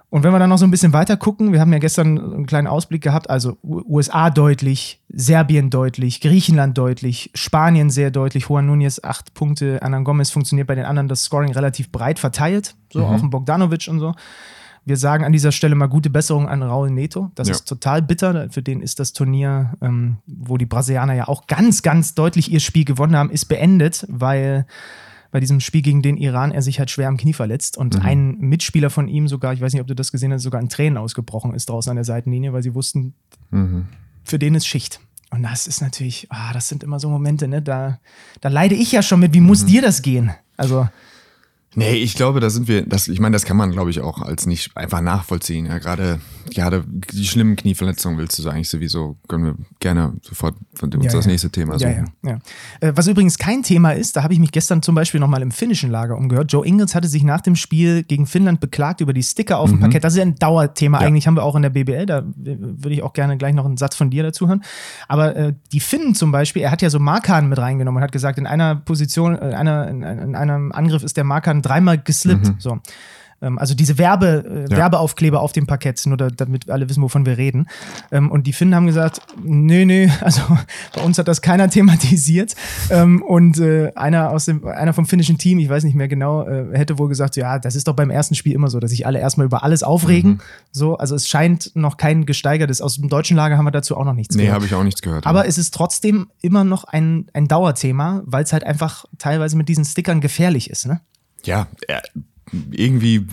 Und 0.08 0.22
wenn 0.22 0.32
wir 0.32 0.38
dann 0.38 0.50
noch 0.50 0.58
so 0.58 0.64
ein 0.64 0.70
bisschen 0.70 0.92
weiter 0.92 1.16
gucken, 1.16 1.52
wir 1.52 1.60
haben 1.60 1.72
ja 1.72 1.80
gestern 1.80 2.18
einen 2.18 2.46
kleinen 2.46 2.68
Ausblick 2.68 3.02
gehabt, 3.02 3.28
also 3.28 3.58
USA 3.62 4.30
deutlich, 4.30 5.00
Serbien 5.08 5.68
deutlich, 5.68 6.20
Griechenland 6.20 6.78
deutlich, 6.78 7.30
Spanien 7.34 7.90
sehr 7.90 8.12
deutlich, 8.12 8.48
Juan 8.48 8.70
Núñez 8.70 9.02
acht 9.02 9.34
Punkte, 9.34 9.82
Anan 9.82 10.04
Gomez 10.04 10.30
funktioniert 10.30 10.68
bei 10.68 10.76
den 10.76 10.84
anderen 10.84 11.08
das 11.08 11.24
Scoring 11.24 11.52
relativ 11.52 11.90
breit 11.90 12.20
verteilt, 12.20 12.76
so 12.92 13.00
mhm. 13.00 13.04
auch 13.04 13.22
ein 13.22 13.30
Bogdanovic 13.30 13.88
und 13.88 13.98
so. 13.98 14.14
Wir 14.84 14.96
sagen 14.96 15.24
an 15.24 15.32
dieser 15.32 15.50
Stelle 15.50 15.74
mal 15.74 15.88
gute 15.88 16.10
Besserung 16.10 16.48
an 16.48 16.62
Raul 16.62 16.92
Neto. 16.92 17.32
Das 17.34 17.48
ja. 17.48 17.54
ist 17.54 17.64
total 17.64 18.02
bitter. 18.02 18.48
Für 18.50 18.62
den 18.62 18.80
ist 18.80 19.00
das 19.00 19.12
Turnier, 19.12 19.72
ähm, 19.82 20.18
wo 20.28 20.56
die 20.56 20.66
Brasilianer 20.66 21.14
ja 21.14 21.26
auch 21.26 21.48
ganz, 21.48 21.82
ganz 21.82 22.14
deutlich 22.14 22.52
ihr 22.52 22.60
Spiel 22.60 22.84
gewonnen 22.84 23.16
haben, 23.16 23.30
ist 23.30 23.46
beendet, 23.46 24.06
weil 24.08 24.64
bei 25.36 25.40
diesem 25.40 25.60
Spiel 25.60 25.82
gegen 25.82 26.00
den 26.00 26.16
Iran 26.16 26.50
er 26.50 26.62
sich 26.62 26.78
halt 26.78 26.90
schwer 26.90 27.08
am 27.08 27.18
Knie 27.18 27.34
verletzt 27.34 27.76
und 27.76 27.96
mhm. 27.96 28.06
ein 28.06 28.38
Mitspieler 28.38 28.88
von 28.88 29.06
ihm 29.06 29.28
sogar, 29.28 29.52
ich 29.52 29.60
weiß 29.60 29.74
nicht, 29.74 29.82
ob 29.82 29.86
du 29.86 29.94
das 29.94 30.10
gesehen 30.10 30.32
hast, 30.32 30.40
sogar 30.40 30.62
in 30.62 30.70
Tränen 30.70 30.96
ausgebrochen 30.96 31.52
ist 31.52 31.68
draußen 31.68 31.90
an 31.90 31.96
der 31.96 32.06
Seitenlinie, 32.06 32.54
weil 32.54 32.62
sie 32.62 32.74
wussten, 32.74 33.12
mhm. 33.50 33.84
für 34.24 34.38
den 34.38 34.54
ist 34.54 34.66
Schicht. 34.66 34.98
Und 35.28 35.42
das 35.42 35.66
ist 35.66 35.82
natürlich, 35.82 36.26
ah, 36.30 36.54
das 36.54 36.68
sind 36.68 36.82
immer 36.82 36.98
so 36.98 37.10
Momente, 37.10 37.48
ne? 37.48 37.60
Da, 37.60 38.00
da 38.40 38.48
leide 38.48 38.76
ich 38.76 38.92
ja 38.92 39.02
schon 39.02 39.20
mit, 39.20 39.34
wie 39.34 39.42
muss 39.42 39.64
mhm. 39.64 39.66
dir 39.66 39.82
das 39.82 40.00
gehen? 40.00 40.30
Also. 40.56 40.88
Nee, 41.78 41.92
ich 41.92 42.14
glaube, 42.14 42.40
da 42.40 42.48
sind 42.48 42.68
wir, 42.68 42.86
das, 42.86 43.06
ich 43.06 43.20
meine, 43.20 43.34
das 43.34 43.44
kann 43.44 43.56
man, 43.58 43.70
glaube 43.70 43.90
ich, 43.90 44.00
auch 44.00 44.22
als 44.22 44.46
nicht 44.46 44.74
einfach 44.76 45.02
nachvollziehen. 45.02 45.66
Ja, 45.66 45.76
gerade, 45.76 46.20
gerade 46.50 46.82
die 46.86 47.26
schlimmen 47.26 47.54
Knieverletzungen 47.54 48.16
willst 48.18 48.38
du 48.38 48.48
eigentlich 48.48 48.70
sowieso, 48.70 49.18
können 49.28 49.44
wir 49.44 49.54
gerne 49.78 50.14
sofort 50.22 50.54
von 50.72 50.90
uns 50.94 51.04
Ja, 51.04 51.12
das 51.12 51.26
ja. 51.26 51.32
nächste 51.32 51.50
Thema 51.50 51.78
suchen. 51.78 52.10
ja, 52.24 52.30
ja. 52.30 52.38
Äh, 52.80 52.92
Was 52.96 53.06
übrigens 53.08 53.36
kein 53.36 53.62
Thema 53.62 53.92
ist, 53.92 54.16
da 54.16 54.22
habe 54.22 54.32
ich 54.32 54.38
mich 54.40 54.52
gestern 54.52 54.80
zum 54.80 54.94
Beispiel 54.94 55.20
nochmal 55.20 55.42
im 55.42 55.50
finnischen 55.50 55.90
Lager 55.90 56.16
umgehört. 56.16 56.50
Joe 56.50 56.66
Ingles 56.66 56.94
hatte 56.94 57.08
sich 57.08 57.24
nach 57.24 57.42
dem 57.42 57.56
Spiel 57.56 58.04
gegen 58.04 58.26
Finnland 58.26 58.58
beklagt 58.60 59.02
über 59.02 59.12
die 59.12 59.22
Sticker 59.22 59.58
auf 59.58 59.68
dem 59.68 59.78
Parkett. 59.78 60.02
Das 60.02 60.14
ist 60.14 60.18
ja 60.18 60.24
ein 60.24 60.36
Dauerthema 60.36 60.96
eigentlich, 60.96 61.26
haben 61.26 61.36
wir 61.36 61.42
auch 61.42 61.56
in 61.56 61.62
der 61.62 61.70
BBL. 61.70 62.06
Da 62.06 62.24
würde 62.34 62.94
ich 62.94 63.02
auch 63.02 63.12
gerne 63.12 63.36
gleich 63.36 63.54
noch 63.54 63.66
einen 63.66 63.76
Satz 63.76 63.96
von 63.96 64.08
dir 64.08 64.22
dazu 64.22 64.48
hören. 64.48 64.64
Aber 65.08 65.36
äh, 65.36 65.52
die 65.72 65.80
Finnen 65.80 66.14
zum 66.14 66.32
Beispiel, 66.32 66.62
er 66.62 66.70
hat 66.70 66.80
ja 66.80 66.88
so 66.88 66.98
Markan 66.98 67.50
mit 67.50 67.58
reingenommen 67.58 67.98
und 67.98 68.02
hat 68.02 68.12
gesagt, 68.12 68.38
in 68.38 68.46
einer 68.46 68.76
Position, 68.76 69.36
äh, 69.36 69.48
in, 69.50 69.54
einer, 69.54 69.88
in, 69.88 70.02
in 70.02 70.34
einem 70.34 70.72
Angriff 70.72 71.02
ist 71.02 71.18
der 71.18 71.24
Markan 71.24 71.60
dreimal 71.66 71.98
geslippt. 71.98 72.52
So. 72.58 72.78
Ähm, 73.42 73.58
Also 73.58 73.74
diese 73.74 73.98
Werbe, 73.98 74.64
äh, 74.66 74.72
Ja. 74.72 74.78
Werbeaufkleber 74.78 75.42
auf 75.42 75.52
dem 75.52 75.66
Parkett, 75.66 76.00
nur 76.06 76.16
da, 76.16 76.30
damit 76.30 76.70
alle 76.70 76.88
wissen, 76.88 77.02
wovon 77.02 77.26
wir 77.26 77.36
reden. 77.36 77.66
Ähm, 78.10 78.30
und 78.30 78.46
die 78.46 78.54
Finnen 78.54 78.74
haben 78.74 78.86
gesagt, 78.86 79.20
nö, 79.44 79.84
nö, 79.84 80.08
also 80.22 80.40
bei 80.94 81.02
uns 81.02 81.18
hat 81.18 81.28
das 81.28 81.42
keiner 81.42 81.68
thematisiert. 81.76 82.54
Ähm, 82.88 83.20
und 83.22 83.58
äh, 83.58 83.92
einer 83.94 84.30
aus 84.30 84.46
dem, 84.46 84.66
einer 84.66 84.94
vom 84.94 85.04
finnischen 85.04 85.36
Team, 85.36 85.58
ich 85.58 85.68
weiß 85.68 85.84
nicht 85.84 85.94
mehr 85.94 86.08
genau, 86.08 86.48
äh, 86.48 86.64
hätte 86.78 86.98
wohl 86.98 87.08
gesagt, 87.10 87.36
ja, 87.36 87.58
das 87.58 87.76
ist 87.76 87.86
doch 87.88 87.92
beim 87.94 88.08
ersten 88.08 88.34
Spiel 88.34 88.54
immer 88.54 88.70
so, 88.70 88.80
dass 88.80 88.90
sich 88.90 89.06
alle 89.06 89.18
erstmal 89.18 89.44
über 89.44 89.62
alles 89.62 89.82
aufregen. 89.82 90.30
Mhm. 90.30 90.40
So, 90.72 90.96
also 90.96 91.14
es 91.14 91.28
scheint 91.28 91.72
noch 91.74 91.98
kein 91.98 92.24
gesteigertes. 92.24 92.80
Aus 92.80 92.96
dem 92.96 93.10
deutschen 93.10 93.36
Lager 93.36 93.58
haben 93.58 93.66
wir 93.66 93.70
dazu 93.70 93.98
auch 93.98 94.04
noch 94.06 94.14
nichts 94.14 94.34
Nee, 94.34 94.44
gehört. 94.44 94.54
habe 94.56 94.64
ich 94.64 94.74
auch 94.74 94.82
nichts 94.82 95.02
gehört. 95.02 95.26
Aber 95.26 95.46
es 95.46 95.58
ist 95.58 95.74
trotzdem 95.74 96.28
immer 96.40 96.64
noch 96.64 96.84
ein, 96.84 97.26
ein 97.34 97.48
Dauerthema, 97.48 98.22
weil 98.24 98.44
es 98.44 98.54
halt 98.54 98.64
einfach 98.64 99.04
teilweise 99.18 99.58
mit 99.58 99.68
diesen 99.68 99.84
Stickern 99.84 100.22
gefährlich 100.22 100.70
ist, 100.70 100.86
ne? 100.86 101.02
Ja, 101.46 101.68
äh, 101.88 102.00
irgendwie 102.70 103.26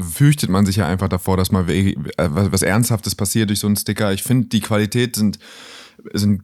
fürchtet 0.00 0.50
man 0.50 0.66
sich 0.66 0.76
ja 0.76 0.86
einfach 0.86 1.08
davor, 1.08 1.36
dass 1.36 1.50
mal 1.50 1.68
äh, 1.70 1.94
was, 2.16 2.62
Ernsthaftes 2.62 3.14
passiert 3.14 3.48
durch 3.48 3.60
so 3.60 3.66
einen 3.66 3.76
Sticker. 3.76 4.12
Ich 4.12 4.22
finde, 4.22 4.48
die 4.48 4.60
Qualität 4.60 5.16
sind, 5.16 5.38
sind 6.12 6.42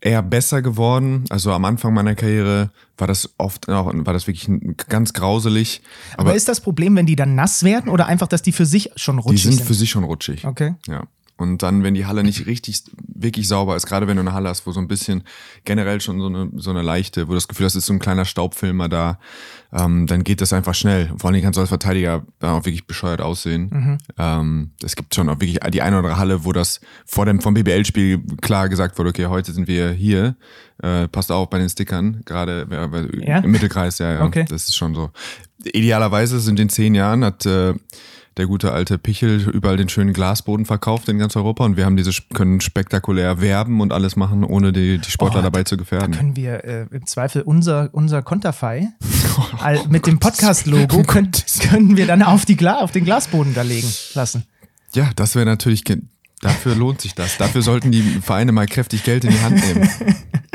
eher 0.00 0.22
besser 0.22 0.62
geworden. 0.62 1.24
Also 1.28 1.52
am 1.52 1.64
Anfang 1.64 1.92
meiner 1.92 2.14
Karriere 2.14 2.70
war 2.96 3.06
das 3.06 3.30
oft 3.36 3.68
auch, 3.68 3.92
war 3.92 4.12
das 4.14 4.26
wirklich 4.26 4.48
ganz 4.88 5.12
grauselig. 5.12 5.82
Aber, 6.14 6.30
Aber, 6.30 6.34
ist 6.34 6.48
das 6.48 6.60
Problem, 6.60 6.96
wenn 6.96 7.06
die 7.06 7.16
dann 7.16 7.34
nass 7.34 7.62
werden 7.62 7.90
oder 7.90 8.06
einfach, 8.06 8.28
dass 8.28 8.42
die 8.42 8.52
für 8.52 8.66
sich 8.66 8.90
schon 8.96 9.16
die 9.16 9.22
rutschig 9.22 9.42
sind 9.42 9.52
sind? 9.54 9.66
für 9.66 9.74
sich 9.74 9.90
schon 9.90 10.04
rutschig. 10.04 10.46
Okay. 10.46 10.74
Ja. 10.86 11.04
Und 11.38 11.62
dann, 11.62 11.84
wenn 11.84 11.94
die 11.94 12.04
Halle 12.04 12.24
nicht 12.24 12.46
richtig, 12.46 12.82
wirklich 13.06 13.46
sauber 13.46 13.76
ist, 13.76 13.86
gerade 13.86 14.08
wenn 14.08 14.16
du 14.16 14.22
eine 14.22 14.32
Halle 14.32 14.48
hast, 14.48 14.66
wo 14.66 14.72
so 14.72 14.80
ein 14.80 14.88
bisschen 14.88 15.22
generell 15.64 16.00
schon 16.00 16.20
so 16.20 16.26
eine, 16.26 16.50
so 16.56 16.70
eine 16.70 16.82
leichte, 16.82 17.28
wo 17.28 17.30
du 17.30 17.36
das 17.36 17.46
Gefühl 17.48 17.66
hast, 17.66 17.74
es 17.74 17.84
ist 17.84 17.86
so 17.86 17.92
ein 17.92 18.00
kleiner 18.00 18.24
Staubfilmer 18.24 18.88
da, 18.88 19.18
ähm, 19.72 20.06
dann 20.08 20.24
geht 20.24 20.40
das 20.40 20.52
einfach 20.52 20.74
schnell. 20.74 21.12
Vor 21.16 21.26
allen 21.28 21.34
Dingen 21.34 21.44
kannst 21.44 21.56
du 21.56 21.60
als 21.60 21.68
Verteidiger 21.68 22.24
dann 22.40 22.50
auch 22.50 22.64
wirklich 22.64 22.86
bescheuert 22.86 23.20
aussehen. 23.20 23.98
Ähm, 24.18 24.70
es 24.82 24.96
gibt 24.96 25.14
schon 25.14 25.28
auch 25.28 25.40
wirklich 25.40 25.60
die 25.72 25.80
eine 25.82 25.96
oder 25.96 26.08
andere 26.08 26.18
Halle, 26.18 26.44
wo 26.44 26.52
das 26.52 26.80
vor 27.06 27.24
dem 27.24 27.40
vom 27.40 27.54
BBL-Spiel 27.54 28.20
klar 28.40 28.68
gesagt 28.68 28.98
wurde, 28.98 29.10
okay, 29.10 29.26
heute 29.26 29.52
sind 29.52 29.68
wir 29.68 29.90
hier, 29.92 30.34
äh, 30.82 31.06
passt 31.06 31.30
auf 31.30 31.48
bei 31.50 31.58
den 31.58 31.68
Stickern, 31.68 32.22
gerade 32.24 32.66
äh, 32.70 33.28
Ja? 33.28 33.38
im 33.38 33.50
Mittelkreis, 33.52 33.98
ja, 33.98 34.14
ja. 34.14 34.24
Okay. 34.24 34.44
Das 34.48 34.68
ist 34.68 34.76
schon 34.76 34.94
so. 34.94 35.10
Idealerweise 35.64 36.40
sind 36.40 36.58
in 36.58 36.68
zehn 36.68 36.94
Jahren 36.94 37.24
hat 37.24 37.46
äh, 37.46 37.74
der 38.38 38.46
gute 38.46 38.72
alte 38.72 38.96
Pichel 38.98 39.48
überall 39.50 39.76
den 39.76 39.88
schönen 39.88 40.12
Glasboden 40.12 40.64
verkauft 40.64 41.08
in 41.08 41.18
ganz 41.18 41.36
Europa 41.36 41.64
und 41.64 41.76
wir 41.76 41.84
haben 41.84 41.96
diese 41.96 42.12
können 42.32 42.60
spektakulär 42.60 43.40
werben 43.40 43.80
und 43.80 43.92
alles 43.92 44.16
machen, 44.16 44.44
ohne 44.44 44.72
die, 44.72 44.98
die 44.98 45.10
Sportler 45.10 45.40
Oh, 45.40 45.42
dabei 45.42 45.64
zu 45.64 45.76
Da 45.76 45.82
gefährden. 45.82 46.14
können 46.14 46.36
wir 46.36 46.64
äh, 46.64 46.86
im 46.90 47.06
Zweifel 47.06 47.42
unser, 47.42 47.90
unser 47.92 48.22
Konterfei 48.22 48.88
all- 49.60 49.86
mit 49.88 50.06
dem 50.06 50.18
Podcast-Logo 50.18 51.02
können, 51.06 51.32
können 51.68 51.96
wir 51.96 52.06
dann 52.06 52.22
auf, 52.22 52.44
die 52.46 52.56
Gla 52.56 52.78
auf 52.78 52.92
den 52.92 53.04
Glasboden 53.04 53.54
da 53.54 53.62
legen 53.62 53.88
lassen. 54.14 54.44
Ja, 54.94 55.10
das 55.16 55.34
wäre 55.34 55.44
natürlich, 55.44 55.84
dafür 56.40 56.74
lohnt 56.74 57.00
sich 57.00 57.14
das. 57.14 57.36
Dafür 57.36 57.62
sollten 57.62 57.90
die 57.92 58.02
Vereine 58.02 58.52
mal 58.52 58.66
kräftig 58.66 59.02
Geld 59.04 59.24
in 59.24 59.32
die 59.32 59.40
Hand 59.40 59.56
nehmen. 59.66 59.88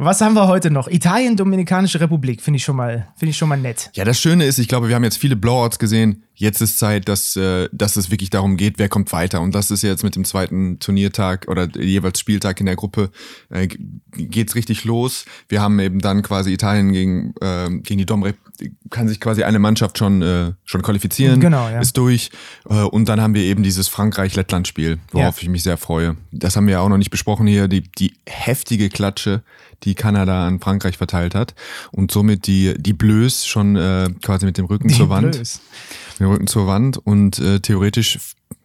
Was 0.00 0.20
haben 0.20 0.34
wir 0.34 0.46
heute 0.46 0.70
noch? 0.70 0.86
Italien, 0.86 1.36
Dominikanische 1.36 1.98
Republik, 1.98 2.40
finde 2.40 2.58
ich, 2.58 2.64
schon 2.64 2.76
mal- 2.76 3.08
finde 3.16 3.30
ich 3.30 3.36
schon 3.36 3.48
mal 3.48 3.56
nett. 3.58 3.90
Ja, 3.94 4.04
das 4.04 4.20
Schöne 4.20 4.44
ist, 4.44 4.58
ich 4.60 4.68
glaube, 4.68 4.86
wir 4.86 4.94
haben 4.94 5.02
jetzt 5.02 5.18
viele 5.18 5.34
Blowouts 5.34 5.80
gesehen. 5.80 6.22
Jetzt 6.34 6.60
ist 6.62 6.78
Zeit, 6.78 7.08
dass, 7.08 7.34
äh, 7.34 7.68
dass 7.72 7.96
es 7.96 8.08
wirklich 8.08 8.30
darum 8.30 8.56
geht, 8.56 8.78
wer 8.78 8.88
kommt 8.88 9.10
weiter. 9.10 9.40
Und 9.40 9.56
das 9.56 9.72
ist 9.72 9.82
jetzt 9.82 10.04
mit 10.04 10.14
dem 10.14 10.24
zweiten 10.24 10.78
Turniertag 10.78 11.46
oder 11.48 11.68
jeweils 11.76 12.20
Spieltag 12.20 12.60
in 12.60 12.66
der 12.66 12.76
Gruppe 12.76 13.10
äh, 13.50 13.66
geht's 14.12 14.54
richtig 14.54 14.84
los. 14.84 15.24
Wir 15.48 15.60
haben 15.62 15.80
eben 15.80 15.98
dann 15.98 16.22
quasi 16.22 16.52
Italien 16.52 16.92
gegen, 16.92 17.34
äh, 17.40 17.68
gegen 17.82 17.98
die 17.98 18.06
Domrep, 18.06 18.36
kann 18.90 19.08
sich 19.08 19.20
quasi 19.20 19.42
eine 19.44 19.58
Mannschaft 19.58 19.98
schon, 19.98 20.22
äh, 20.22 20.52
schon 20.64 20.82
qualifizieren. 20.82 21.40
Genau, 21.40 21.68
ja. 21.68 21.80
Ist 21.80 21.96
durch. 21.96 22.30
Äh, 22.68 22.74
und 22.82 23.08
dann 23.08 23.20
haben 23.20 23.34
wir 23.34 23.42
eben 23.42 23.62
dieses 23.62 23.88
Frankreich-Lettland-Spiel, 23.88 24.98
worauf 25.12 25.36
Ja. 25.38 25.42
ich 25.42 25.48
mich 25.48 25.62
sehr 25.62 25.76
freue. 25.76 26.16
Das 26.32 26.56
haben 26.56 26.66
wir 26.66 26.72
ja 26.72 26.80
auch 26.80 26.88
noch 26.88 26.98
nicht 26.98 27.10
besprochen 27.10 27.46
hier. 27.46 27.68
Die, 27.68 27.82
die 27.82 28.14
heftige 28.26 28.88
Klatsche, 28.88 29.42
die 29.84 29.94
Kanada 29.94 30.46
an 30.46 30.60
Frankreich 30.60 30.96
verteilt 30.96 31.34
hat. 31.34 31.54
Und 31.92 32.10
somit 32.10 32.46
die, 32.46 32.74
die 32.76 32.92
Bleus 32.92 33.46
schon 33.46 33.76
äh, 33.76 34.08
quasi 34.22 34.46
mit 34.46 34.58
dem 34.58 34.64
Rücken 34.66 34.88
zur 34.88 35.08
Wand. 35.08 35.32
Blöd. 35.32 35.38
Mit 36.18 36.20
dem 36.20 36.30
Rücken 36.30 36.46
zur 36.48 36.66
Wand 36.66 36.98
und 36.98 37.38
äh, 37.38 37.60
theoretisch 37.60 38.18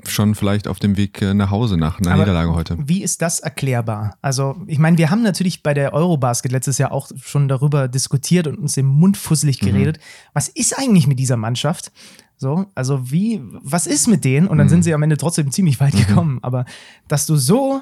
schon 0.05 0.35
vielleicht 0.35 0.67
auf 0.67 0.79
dem 0.79 0.97
Weg 0.97 1.21
äh, 1.21 1.33
nach 1.33 1.49
Hause 1.49 1.77
nach 1.77 1.99
einer 1.99 2.11
Aber 2.11 2.19
Niederlage 2.23 2.53
heute. 2.53 2.77
Wie 2.79 3.03
ist 3.03 3.21
das 3.21 3.39
erklärbar? 3.39 4.17
Also, 4.21 4.57
ich 4.67 4.77
meine, 4.79 4.97
wir 4.97 5.09
haben 5.09 5.23
natürlich 5.23 5.63
bei 5.63 5.73
der 5.73 5.93
Eurobasket 5.93 6.51
letztes 6.51 6.77
Jahr 6.77 6.91
auch 6.91 7.09
schon 7.21 7.47
darüber 7.47 7.87
diskutiert 7.87 8.47
und 8.47 8.57
uns 8.57 8.75
im 8.77 8.85
Mund 8.87 9.15
fusselig 9.17 9.61
Mhm. 9.61 9.65
geredet. 9.67 9.99
Was 10.33 10.49
ist 10.49 10.77
eigentlich 10.77 11.07
mit 11.07 11.19
dieser 11.19 11.37
Mannschaft? 11.37 11.91
So, 12.37 12.65
also 12.75 13.09
wie, 13.11 13.41
was 13.61 13.87
ist 13.87 14.07
mit 14.07 14.25
denen? 14.25 14.45
Mhm. 14.45 14.51
Und 14.51 14.57
dann 14.57 14.67
sind 14.69 14.83
sie 14.83 14.93
am 14.93 15.03
Ende 15.03 15.15
trotzdem 15.17 15.51
ziemlich 15.51 15.79
weit 15.79 15.93
gekommen. 15.95 16.39
Aber 16.41 16.65
dass 17.07 17.25
du 17.25 17.37
so 17.37 17.81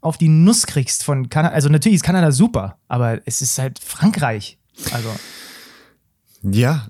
auf 0.00 0.16
die 0.16 0.28
Nuss 0.28 0.66
kriegst 0.66 1.04
von 1.04 1.28
Kanada, 1.28 1.54
also 1.54 1.68
natürlich 1.68 1.96
ist 1.96 2.04
Kanada 2.04 2.30
super, 2.32 2.78
aber 2.88 3.20
es 3.26 3.42
ist 3.42 3.58
halt 3.58 3.78
Frankreich. 3.80 4.58
Also, 4.92 5.08
Ja, 6.42 6.86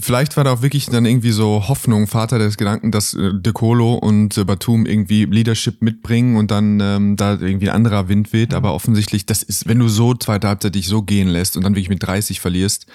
vielleicht 0.00 0.36
war 0.36 0.44
da 0.44 0.52
auch 0.52 0.62
wirklich 0.62 0.86
dann 0.86 1.04
irgendwie 1.04 1.30
so 1.30 1.68
Hoffnung, 1.68 2.06
Vater 2.06 2.38
des 2.38 2.56
Gedanken, 2.56 2.90
dass 2.90 3.14
äh, 3.14 3.32
De 3.34 3.52
Colo 3.52 3.94
und 3.94 4.36
äh, 4.36 4.44
Batum 4.44 4.86
irgendwie 4.86 5.24
Leadership 5.24 5.82
mitbringen 5.82 6.36
und 6.36 6.50
dann 6.50 6.80
ähm, 6.80 7.16
da 7.16 7.32
irgendwie 7.32 7.70
ein 7.70 7.76
anderer 7.76 8.08
Wind 8.08 8.32
weht. 8.32 8.54
Aber 8.54 8.74
offensichtlich, 8.74 9.26
das 9.26 9.42
ist, 9.42 9.68
wenn 9.68 9.78
du 9.78 9.88
so 9.88 10.14
zweite 10.14 10.48
Halbzeit 10.48 10.74
dich 10.74 10.88
so 10.88 11.02
gehen 11.02 11.28
lässt 11.28 11.56
und 11.56 11.64
dann 11.64 11.74
wirklich 11.74 11.88
mit 11.88 12.02
30 12.02 12.40
verlierst, 12.40 12.86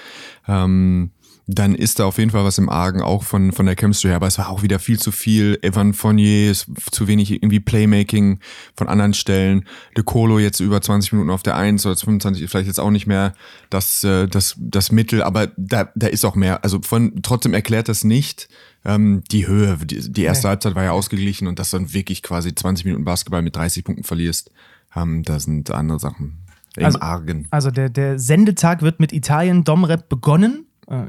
ähm, 0.48 1.12
dann 1.46 1.76
ist 1.76 2.00
da 2.00 2.06
auf 2.06 2.18
jeden 2.20 2.32
Fall 2.32 2.46
was 2.46 2.58
im 2.58 2.70
Argen, 2.70 3.02
auch 3.02 3.24
von, 3.24 3.52
von 3.52 3.66
der 3.66 3.76
Chemistry 3.76 4.08
her. 4.08 4.16
Aber 4.16 4.28
es 4.28 4.38
war 4.38 4.48
auch 4.50 4.62
wieder 4.64 4.80
viel 4.80 4.98
zu 4.98 5.12
viel. 5.12 5.60
Evan 5.62 5.94
Fournier 5.94 6.50
ist 6.52 6.68
zu 6.92 7.08
wenig 7.08 7.32
irgendwie 7.32 7.60
Playmaking 7.60 8.40
von 8.78 8.88
anderen 8.88 9.14
Stellen. 9.14 9.66
De 9.98 10.04
Colo 10.06 10.40
jetzt 10.40 10.62
über 10.62 10.82
20 10.82 11.12
Minuten 11.12 11.32
auf 11.32 11.44
der 11.44 11.58
1 11.58 11.86
oder 11.86 11.98
25, 11.98 12.50
vielleicht 12.50 12.68
jetzt 12.68 12.80
auch 12.80 12.92
nicht 12.92 13.08
mehr 13.08 13.34
das, 13.70 14.04
äh, 14.06 14.28
das, 14.28 14.56
das 14.58 14.92
Mittel, 14.94 15.22
aber 15.22 15.48
da, 15.58 15.90
da 15.96 16.08
ist 16.08 16.24
auch 16.24 16.36
mehr. 16.36 16.64
Also 16.64 16.80
von, 16.82 17.22
trotzdem 17.24 17.54
erklärt 17.54 17.90
das 17.90 18.06
nicht 18.06 18.48
ähm, 18.86 19.22
die 19.30 19.46
Höhe. 19.46 19.78
Die, 19.84 20.12
die 20.12 20.24
erste 20.24 20.48
Nee. 20.48 20.50
Halbzeit 20.52 20.76
war 20.76 20.84
ja 20.86 20.92
ausgeglichen 20.92 21.48
und 21.48 21.60
dass 21.60 21.72
du 21.72 21.78
dann 21.78 21.92
wirklich 21.94 22.24
quasi 22.24 22.56
20 22.56 22.86
Minuten 22.86 23.04
Basketball 23.04 23.42
mit 23.42 23.54
30 23.56 23.84
Punkten 23.84 24.06
verlierst, 24.06 24.50
ähm, 24.96 25.24
da 25.24 25.40
sind 25.42 25.72
andere 25.72 26.00
Sachen 26.00 26.38
im 26.78 26.86
Also- 26.86 27.02
Argen. 27.02 27.48
also 27.52 27.70
der, 27.70 27.90
der 27.90 28.18
Sendetag 28.18 28.82
wird 28.82 29.02
mit 29.02 29.12
Italien 29.12 29.66
Domrep 29.66 30.08
begonnen. 30.08 30.68
Äh, 30.88 31.06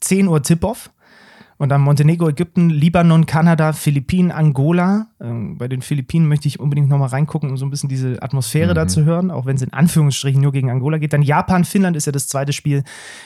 10 0.00 0.28
Uhr 0.28 0.42
Tip-Off. 0.42 0.90
Und 1.58 1.68
dann 1.68 1.80
Montenegro, 1.80 2.28
Ägypten, 2.28 2.70
Libanon, 2.70 3.24
Kanada, 3.24 3.72
Philippinen, 3.72 4.32
Angola. 4.32 5.06
Ähm, 5.20 5.58
bei 5.58 5.68
den 5.68 5.80
Philippinen 5.80 6.26
möchte 6.26 6.48
ich 6.48 6.58
unbedingt 6.58 6.88
nochmal 6.88 7.10
reingucken, 7.10 7.50
um 7.50 7.56
so 7.56 7.64
ein 7.64 7.70
bisschen 7.70 7.88
diese 7.88 8.20
Atmosphäre 8.20 8.74
da 8.74 8.88
zu 8.88 9.04
hören, 9.04 9.30
auch 9.30 9.46
wenn 9.46 9.54
es 9.54 9.62
in 9.62 9.72
Anführungsstrichen 9.72 10.42
nur 10.42 10.50
gegen 10.50 10.70
Angola 10.70 10.98
geht. 10.98 11.12
Dann 11.12 11.22
Japan, 11.22 11.64
Finnland 11.64 11.96
ist 11.96 12.06
ja 12.06 12.12
das 12.12 12.26
zweite 12.26 12.52
Spiel 12.52 12.82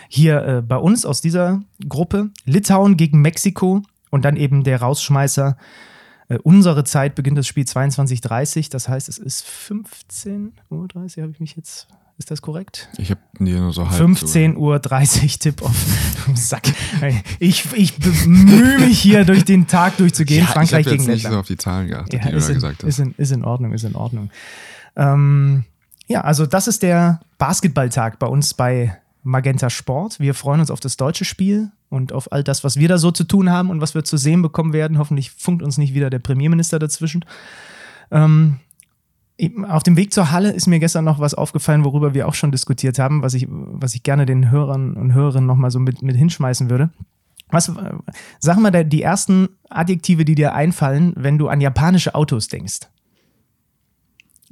hier 0.09 0.43
äh, 0.45 0.61
bei 0.61 0.77
uns 0.77 1.07
aus 1.07 1.23
dieser 1.23 1.63
Gruppe. 1.89 2.29
Litauen 2.45 2.99
gegen 2.99 3.23
Mexiko 3.23 3.83
und 4.11 4.27
dann 4.27 4.37
eben 4.37 4.65
der 4.65 4.83
Rausschmeißer. 4.83 5.57
Äh, 6.29 6.39
unsere 6.43 6.85
Zeit 6.85 7.15
beginnt 7.15 7.39
das 7.39 7.47
Spiel 7.47 7.65
22.30 7.65 8.71
das 8.71 8.89
heißt, 8.89 9.09
es 9.09 9.17
ist 9.17 9.47
15.30 9.47 10.53
Uhr, 10.71 10.89
habe 11.23 11.33
ich 11.33 11.41
mich 11.41 11.57
jetzt, 11.57 11.89
ist 12.19 12.31
das 12.31 12.41
korrekt? 12.41 12.89
Ich 12.99 13.11
habe 13.11 13.21
dir 13.39 13.61
nur 13.61 13.73
so 13.73 13.89
halb 13.89 14.01
15.30 14.01 14.57
Uhr 14.57 14.81
Tip-Off. 15.39 15.87
Sack. 16.35 16.63
Ich, 17.39 17.71
ich 17.75 17.97
bemühe 17.99 18.79
mich 18.81 18.99
hier 19.01 19.25
durch 19.25 19.45
den 19.45 19.67
Tag 19.67 19.97
durchzugehen. 19.99 20.45
Ja, 20.47 20.51
Frankreich 20.53 20.81
ich 20.81 20.87
hab 20.87 20.93
gegen 20.93 21.03
jetzt 21.03 21.09
nicht 21.09 21.23
so 21.23 21.29
Lettland. 21.29 21.41
auf 21.41 21.47
die 21.47 21.57
Zahlen 21.57 21.89
geachtet, 21.89 22.13
Ja, 22.15 22.21
die 22.27 22.31
du 22.31 22.37
ist 22.39 22.45
da 22.45 22.49
in, 22.49 22.55
gesagt 22.55 22.83
hast. 22.83 22.89
ist, 22.89 22.99
in, 23.01 23.15
ist 23.19 23.33
in 23.33 23.45
Ordnung, 23.45 23.73
ist 23.73 23.85
in 23.85 23.95
Ordnung. 23.95 24.31
Ähm, 24.97 25.65
ja, 26.07 26.23
also 26.23 26.47
das 26.47 26.69
ist 26.69 26.83
der 26.83 27.21
Basketballtag 27.39 28.19
bei 28.19 28.27
uns 28.27 28.55
bei 28.55 28.97
Magenta 29.23 29.69
Sport. 29.71 30.21
Wir 30.21 30.35
freuen 30.35 30.61
uns 30.61 30.71
auf 30.71 30.81
das 30.81 30.97
deutsche 30.97 31.25
Spiel 31.25 31.71
und 31.91 32.13
auf 32.13 32.33
all 32.33 32.45
das, 32.45 32.65
was 32.65 32.77
wir 32.77 32.89
da 32.89 32.97
so 32.97 33.11
zu 33.11 33.25
tun 33.25 33.51
haben 33.51 33.71
und 33.71 33.81
was 33.81 33.95
wir 33.95 34.05
zu 34.05 34.17
sehen 34.17 34.41
bekommen 34.41 34.73
werden. 34.73 34.99
Hoffentlich 34.99 35.33
funkt 35.33 35.63
uns 35.63 35.79
nicht 35.79 35.95
wieder 35.95 36.11
der 36.11 36.21
Premierminister 36.21 36.79
dazwischen. 36.79 37.25
Ähm, 38.11 38.61
auf 39.69 39.83
dem 39.83 39.97
Weg 39.97 40.15
zur 40.15 40.31
Halle 40.31 40.51
ist 40.51 40.67
mir 40.67 40.79
gestern 40.79 41.05
noch 41.05 41.19
was 41.19 41.35
aufgefallen, 41.35 41.85
worüber 41.85 42.15
wir 42.15 42.27
auch 42.27 42.35
schon 42.35 42.53
diskutiert 42.53 42.99
haben, 42.99 43.23
was 43.23 43.35
ich, 43.35 43.47
was 43.49 43.95
ich 43.95 44.03
gerne 44.03 44.25
den 44.25 44.51
Hörern 44.51 44.95
und 44.95 45.13
Hörerinnen 45.13 45.47
nochmal 45.47 45.71
so 45.71 45.79
mit, 45.79 46.03
mit 46.03 46.17
hinschmeißen 46.17 46.71
würde. 46.71 46.91
Was, 47.51 47.71
sag 48.41 48.59
mal 48.59 48.85
die 48.85 49.03
ersten 49.03 49.51
Adjektive, 49.69 50.25
die 50.25 50.35
dir 50.35 50.55
einfallen, 50.55 51.13
wenn 51.17 51.39
du 51.39 51.49
an 51.49 51.61
japanische 51.61 52.15
Autos 52.15 52.49
denkst. 52.49 52.81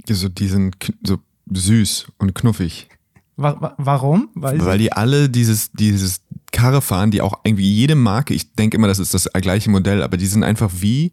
So, 0.08 0.28
die 0.28 0.48
sind 0.48 0.76
so 1.02 1.18
süß 1.52 2.12
und 2.18 2.34
knuffig. 2.34 2.88
Warum? 3.36 4.28
Weil, 4.34 4.64
Weil 4.64 4.78
die 4.78 4.92
alle 4.92 5.28
dieses, 5.28 5.72
dieses 5.72 6.22
Karre 6.52 6.80
fahren, 6.82 7.10
die 7.10 7.20
auch 7.20 7.40
irgendwie 7.42 7.68
jede 7.68 7.96
Marke, 7.96 8.32
ich 8.32 8.52
denke 8.52 8.76
immer, 8.76 8.86
das 8.86 9.00
ist 9.00 9.12
das 9.12 9.28
gleiche 9.32 9.70
Modell, 9.70 10.02
aber 10.02 10.16
die 10.16 10.26
sind 10.26 10.44
einfach 10.44 10.70
wie, 10.76 11.10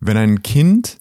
wenn 0.00 0.16
ein 0.16 0.42
Kind, 0.42 0.98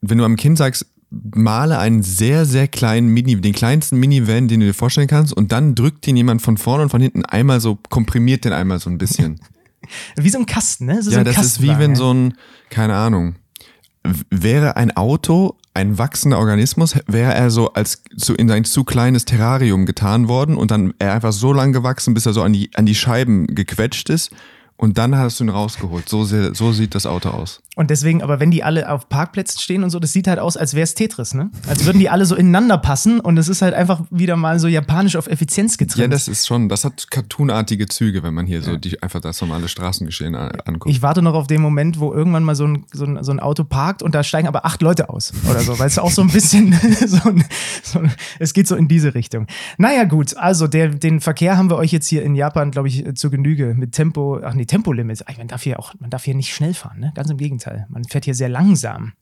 wenn 0.00 0.18
du 0.18 0.24
einem 0.24 0.36
Kind 0.36 0.58
sagst, 0.58 0.86
male 1.10 1.78
einen 1.78 2.02
sehr, 2.02 2.44
sehr 2.44 2.68
kleinen 2.68 3.08
Mini, 3.08 3.40
den 3.40 3.52
kleinsten 3.52 3.98
Minivan, 3.98 4.48
den 4.48 4.60
du 4.60 4.66
dir 4.66 4.74
vorstellen 4.74 5.08
kannst, 5.08 5.32
und 5.32 5.52
dann 5.52 5.74
drückt 5.74 6.06
ihn 6.06 6.16
jemand 6.16 6.42
von 6.42 6.56
vorne 6.56 6.84
und 6.84 6.90
von 6.90 7.00
hinten 7.00 7.24
einmal 7.24 7.60
so, 7.60 7.78
komprimiert 7.88 8.44
den 8.44 8.52
einmal 8.52 8.78
so 8.78 8.90
ein 8.90 8.98
bisschen. 8.98 9.40
wie 10.16 10.30
so 10.30 10.38
ein 10.38 10.46
Kasten, 10.46 10.86
ne? 10.86 11.02
So 11.02 11.10
ja, 11.10 11.18
so 11.18 11.24
das 11.24 11.44
ist 11.44 11.62
wie 11.62 11.78
wenn 11.78 11.96
so 11.96 12.12
ein, 12.12 12.34
keine 12.68 12.94
Ahnung, 12.94 13.34
wäre 14.30 14.76
ein 14.76 14.96
Auto 14.96 15.56
ein 15.72 15.98
wachsender 15.98 16.38
Organismus, 16.38 16.96
wäre 17.06 17.32
er 17.34 17.50
so 17.50 17.72
als 17.72 18.02
so 18.16 18.34
in 18.34 18.48
sein 18.48 18.64
zu 18.64 18.84
kleines 18.84 19.24
Terrarium 19.24 19.86
getan 19.86 20.26
worden 20.26 20.56
und 20.56 20.70
dann 20.70 20.94
er 20.98 21.14
einfach 21.14 21.32
so 21.32 21.52
lang 21.52 21.72
gewachsen, 21.72 22.12
bis 22.12 22.26
er 22.26 22.32
so 22.32 22.42
an 22.42 22.52
die, 22.52 22.70
an 22.74 22.86
die 22.86 22.94
Scheiben 22.94 23.46
gequetscht 23.46 24.10
ist 24.10 24.30
und 24.80 24.96
dann 24.96 25.14
hast 25.14 25.38
du 25.38 25.44
ihn 25.44 25.50
rausgeholt. 25.50 26.08
So, 26.08 26.24
so 26.24 26.72
sieht 26.72 26.94
das 26.94 27.04
Auto 27.04 27.28
aus. 27.28 27.60
Und 27.76 27.90
deswegen, 27.90 28.22
aber 28.22 28.40
wenn 28.40 28.50
die 28.50 28.64
alle 28.64 28.90
auf 28.90 29.10
Parkplätzen 29.10 29.60
stehen 29.60 29.84
und 29.84 29.90
so, 29.90 29.98
das 29.98 30.14
sieht 30.14 30.26
halt 30.26 30.38
aus, 30.38 30.56
als 30.56 30.72
wäre 30.72 30.84
es 30.84 30.94
Tetris, 30.94 31.34
ne? 31.34 31.50
Als 31.68 31.84
würden 31.84 31.98
die 31.98 32.08
alle 32.08 32.24
so 32.24 32.34
ineinander 32.34 32.78
passen 32.78 33.20
und 33.20 33.36
es 33.36 33.48
ist 33.48 33.60
halt 33.60 33.74
einfach 33.74 34.00
wieder 34.10 34.36
mal 34.36 34.58
so 34.58 34.68
japanisch 34.68 35.16
auf 35.16 35.26
Effizienz 35.26 35.76
getrennt. 35.76 36.00
Ja, 36.00 36.08
das 36.08 36.28
ist 36.28 36.46
schon, 36.46 36.70
das 36.70 36.86
hat 36.86 37.10
cartoonartige 37.10 37.88
Züge, 37.88 38.22
wenn 38.22 38.32
man 38.32 38.46
hier 38.46 38.60
ja. 38.60 38.64
so 38.64 38.76
die, 38.78 39.02
einfach 39.02 39.20
das 39.20 39.40
normale 39.42 39.68
Straßengeschehen 39.68 40.34
anguckt. 40.34 40.90
Ich 40.90 41.02
warte 41.02 41.20
noch 41.20 41.34
auf 41.34 41.46
den 41.46 41.60
Moment, 41.60 42.00
wo 42.00 42.14
irgendwann 42.14 42.44
mal 42.44 42.54
so 42.54 42.66
ein, 42.66 42.86
so 42.90 43.04
ein, 43.04 43.22
so 43.22 43.32
ein 43.32 43.40
Auto 43.40 43.64
parkt 43.64 44.02
und 44.02 44.14
da 44.14 44.22
steigen 44.22 44.48
aber 44.48 44.64
acht 44.64 44.80
Leute 44.80 45.10
aus 45.10 45.34
oder 45.48 45.60
so, 45.60 45.78
weil 45.78 45.88
es 45.88 45.98
auch 45.98 46.10
so 46.10 46.22
ein 46.22 46.28
bisschen, 46.28 46.72
so, 47.06 47.28
ein, 47.28 47.44
so 47.82 48.00
es 48.38 48.54
geht 48.54 48.66
so 48.66 48.76
in 48.76 48.88
diese 48.88 49.14
Richtung. 49.14 49.46
Naja, 49.76 50.04
gut, 50.04 50.38
also 50.38 50.66
der, 50.66 50.88
den 50.88 51.20
Verkehr 51.20 51.58
haben 51.58 51.68
wir 51.68 51.76
euch 51.76 51.92
jetzt 51.92 52.08
hier 52.08 52.22
in 52.22 52.34
Japan, 52.34 52.70
glaube 52.70 52.88
ich, 52.88 53.04
zu 53.14 53.28
Genüge 53.28 53.74
mit 53.76 53.92
Tempo, 53.92 54.40
ach 54.42 54.54
nee, 54.54 54.66
Tempolimits. 54.70 55.24
Man 55.36 55.48
darf 55.48 55.62
hier 55.62 55.78
auch, 55.80 55.94
man 55.98 56.10
darf 56.10 56.24
hier 56.24 56.34
nicht 56.34 56.54
schnell 56.54 56.74
fahren, 56.74 57.00
ne? 57.00 57.12
Ganz 57.14 57.28
im 57.28 57.36
Gegenteil. 57.36 57.86
Man 57.88 58.04
fährt 58.04 58.24
hier 58.24 58.34
sehr 58.34 58.48
langsam. 58.48 59.12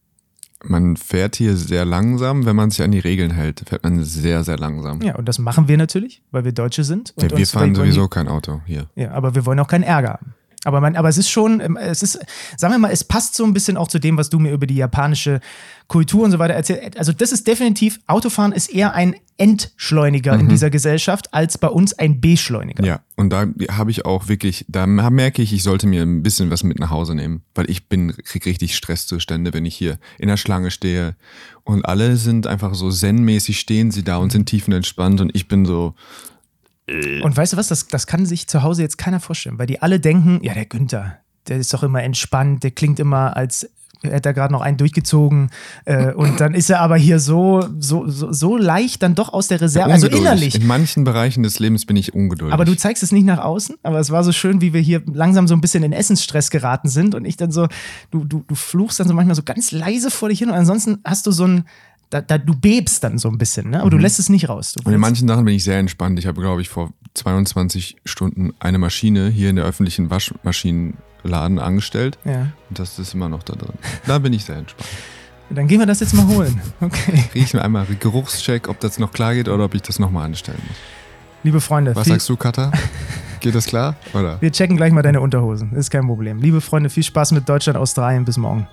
Man 0.63 0.97
fährt 0.97 1.37
hier 1.37 1.57
sehr 1.57 1.85
langsam, 1.85 2.45
wenn 2.45 2.57
man 2.57 2.71
sich 2.71 2.83
an 2.83 2.91
die 2.91 2.99
Regeln 2.99 3.31
hält, 3.31 3.63
fährt 3.67 3.85
man 3.85 4.03
sehr, 4.05 4.45
sehr 4.45 4.59
langsam. 4.59 5.01
Ja, 5.03 5.15
und 5.15 5.27
das 5.27 5.39
machen 5.39 5.69
wir 5.69 5.77
natürlich, 5.79 6.21
weil 6.33 6.45
wir 6.45 6.53
Deutsche 6.53 6.85
sind. 6.85 7.15
Ja, 7.17 7.31
wir 7.31 7.47
fahren 7.47 7.75
sowieso 7.75 8.09
kein 8.09 8.29
Auto 8.29 8.61
hier. 8.67 8.91
Ja, 8.95 9.13
aber 9.13 9.35
wir 9.35 9.47
wollen 9.47 9.61
auch 9.61 9.69
keinen 9.69 9.85
Ärger 9.85 10.15
haben. 10.15 10.35
Aber, 10.69 10.83
man, 10.83 10.97
aber 10.97 11.09
es 11.09 11.17
ist 11.17 11.31
schon, 11.31 11.61
ähm, 11.61 11.77
es 11.77 12.03
ist, 12.03 12.19
sagen 12.57 12.75
wir 12.75 12.79
mal, 12.79 12.93
es 12.93 13.03
passt 13.03 13.35
so 13.35 13.45
ein 13.45 13.55
bisschen 13.55 13.79
auch 13.79 13.89
zu 13.89 13.99
dem, 13.99 14.19
was 14.19 14.29
du 14.29 14.39
mir 14.39 14.53
über 14.53 14.67
die 14.67 14.77
japanische 14.77 15.41
Kultur 15.87 16.25
und 16.25 16.31
so 16.31 16.39
weiter 16.39 16.53
erzählst. 16.53 16.99
Also 16.99 17.13
das 17.13 17.33
ist 17.33 17.47
definitiv, 17.47 17.99
Autofahren 18.07 18.53
ist 18.53 18.69
eher 18.69 18.95
ein 18.95 19.17
Entschleuniger 19.39 20.35
mhm. 20.35 20.41
in 20.41 20.49
dieser 20.51 20.69
Gesellschaft 20.69 21.33
als 21.33 21.57
bei 21.57 21.69
uns 21.69 21.95
ein 21.95 22.21
Beschleuniger. 22.21 22.85
Ja, 22.85 23.01
und 23.17 23.31
da 23.31 23.47
habe 23.71 23.91
ich 23.91 24.05
auch 24.05 24.29
wirklich, 24.29 24.67
da 24.69 24.87
merke 24.87 25.41
ich, 25.41 25.55
ich 25.55 25.63
sollte 25.63 25.87
mir 25.87 26.03
ein 26.03 26.23
bisschen 26.23 26.51
was 26.51 26.65
mit 26.65 26.79
nach 26.79 26.91
Hause 26.91 27.15
nehmen, 27.15 27.41
weil 27.55 27.71
ich 27.71 27.89
bin, 27.89 28.15
krieg 28.25 28.45
richtig 28.45 28.77
Stresszustände, 28.77 29.55
wenn 29.55 29.65
ich 29.65 29.75
hier 29.75 29.99
in 30.19 30.29
der 30.29 30.37
Schlange 30.37 30.71
stehe 30.71 31.17
und 31.65 31.87
alle 31.87 32.17
sind 32.17 32.47
einfach 32.47 32.75
so 32.75 32.91
zen-mäßig 32.91 33.59
stehen 33.59 33.91
sie 33.91 34.03
da 34.03 34.19
und 34.19 34.33
sind 34.33 34.47
tiefenentspannt 34.47 35.23
und 35.23 35.31
ich 35.35 35.49
bin 35.49 35.65
so, 35.65 35.95
äh. 36.89 37.23
Und 37.23 37.37
weißt 37.37 37.53
du 37.53 37.57
was, 37.57 37.69
das, 37.69 37.87
das 37.89 38.07
kann 38.07 38.27
sich 38.27 38.49
zu 38.49 38.63
Hause 38.63 38.83
jetzt 38.83 38.99
keiner 38.99 39.21
vorstellen, 39.21 39.59
weil 39.59 39.67
die 39.67 39.83
alle 39.83 40.01
denken, 40.01 40.41
ja, 40.43 40.55
der 40.55 40.67
Günther, 40.67 41.19
der 41.47 41.59
ist 41.59 41.73
doch 41.73 41.83
immer 41.83 42.03
entspannt, 42.03 42.63
der 42.63 42.71
klingt 42.71 42.99
immer, 42.99 43.37
als 43.37 43.69
hätte 44.03 44.29
er 44.29 44.33
gerade 44.33 44.53
noch 44.53 44.61
einen 44.61 44.77
durchgezogen. 44.77 45.51
Äh, 45.85 46.13
und 46.13 46.41
dann 46.41 46.55
ist 46.55 46.71
er 46.71 46.81
aber 46.81 46.97
hier 46.97 47.19
so, 47.19 47.65
so, 47.79 48.09
so, 48.09 48.33
so 48.33 48.57
leicht 48.57 49.03
dann 49.03 49.15
doch 49.15 49.33
aus 49.33 49.49
der 49.49 49.61
Reserve, 49.61 49.91
also 49.91 50.07
innerlich. 50.07 50.55
In 50.55 50.67
manchen 50.67 51.05
Bereichen 51.05 51.43
des 51.43 51.59
Lebens 51.59 51.85
bin 51.85 51.97
ich 51.97 52.15
ungeduldig. 52.15 52.55
Aber 52.55 52.65
du 52.65 52.77
zeigst 52.77 53.03
es 53.03 53.13
nicht 53.13 53.25
nach 53.25 53.41
außen, 53.41 53.77
aber 53.83 53.99
es 53.99 54.11
war 54.11 54.23
so 54.23 54.33
schön, 54.33 54.61
wie 54.61 54.73
wir 54.73 54.81
hier 54.81 55.03
langsam 55.13 55.49
so 55.49 55.55
ein 55.55 55.61
bisschen 55.61 55.83
in 55.83 55.93
Essensstress 55.93 56.51
geraten 56.51 56.89
sind 56.89 57.15
und 57.15 57.25
ich 57.25 57.37
dann 57.37 57.51
so, 57.51 57.67
du, 58.11 58.25
du, 58.25 58.45
du 58.47 58.55
fluchst 58.55 59.01
dann 59.01 59.09
so 59.09 59.15
manchmal 59.15 59.35
so 59.35 59.43
ganz 59.43 59.73
leise 59.73 60.11
vor 60.11 60.29
dich 60.29 60.39
hin 60.39 60.49
und 60.49 60.55
ansonsten 60.55 61.01
hast 61.05 61.27
du 61.27 61.33
so 61.33 61.47
ein, 61.47 61.65
da, 62.11 62.21
da, 62.21 62.39
du 62.39 62.55
bebst 62.55 63.05
dann 63.05 63.19
so 63.19 63.29
ein 63.29 63.39
bisschen, 63.39 63.71
ne? 63.71 63.79
aber 63.79 63.87
mhm. 63.87 63.91
du 63.91 63.99
lässt 63.99 64.19
es 64.19 64.29
nicht 64.29 64.49
raus. 64.49 64.75
und 64.83 64.93
in 64.93 65.01
manchen 65.01 65.29
Sachen 65.29 65.45
bin 65.45 65.55
ich 65.55 65.65
sehr 65.65 65.79
entspannt. 65.79 66.19
Ich 66.19 66.27
habe, 66.27 66.41
glaube 66.41 66.61
ich, 66.61 66.69
vor 66.69 66.93
22 67.15 67.97
Stunden 68.05 68.53
eine 68.61 68.79
Maschine 68.79 69.29
hier 69.29 69.51
in 69.51 69.57
der 69.57 69.65
öffentlichen 69.65 70.11
Waschmaschinenladen 70.11 71.59
angestellt. 71.59 72.19
Ja. 72.25 72.49
Und 72.69 72.79
das 72.79 72.99
ist 72.99 73.15
immer 73.15 73.29
noch 73.29 73.43
da 73.43 73.55
drin. 73.55 73.75
Da 74.07 74.19
bin 74.19 74.33
ich 74.33 74.45
sehr 74.45 74.57
entspannt. 74.57 74.89
Dann 75.51 75.67
gehen 75.67 75.81
wir 75.81 75.87
das 75.87 76.01
jetzt 76.01 76.15
mal 76.15 76.27
holen. 76.27 76.61
Okay. 76.81 77.25
Riechen 77.35 77.55
wir 77.55 77.65
einmal 77.65 77.87
Geruchscheck, 77.87 78.69
ob 78.69 78.81
das 78.81 78.99
noch 78.99 79.13
klar 79.13 79.35
geht 79.35 79.49
oder 79.49 79.65
ob 79.65 79.75
ich 79.75 79.83
das 79.83 79.99
nochmal 79.99 80.27
anstellen 80.27 80.61
muss. 80.67 80.77
Liebe 81.43 81.61
Freunde. 81.61 81.95
Was 81.97 82.07
sagst 82.07 82.29
du, 82.29 82.37
Katha? 82.37 82.71
Geht 83.41 83.55
das 83.55 83.67
klar? 83.67 83.97
Oder? 84.13 84.41
Wir 84.41 84.51
checken 84.51 84.77
gleich 84.77 84.93
mal 84.93 85.03
deine 85.03 85.21
Unterhosen. 85.21 85.73
Ist 85.73 85.91
kein 85.91 86.07
Problem. 86.07 86.39
Liebe 86.41 86.61
Freunde, 86.61 86.91
viel 86.91 87.05
Spaß 87.05 87.33
mit 87.33 87.49
Deutschland, 87.49 87.79
Australien. 87.79 88.25
Bis 88.25 88.37
morgen. 88.37 88.67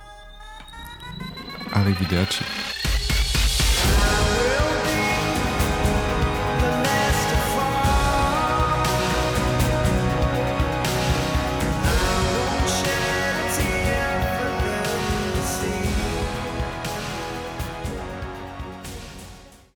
Arrivederci. 1.72 2.44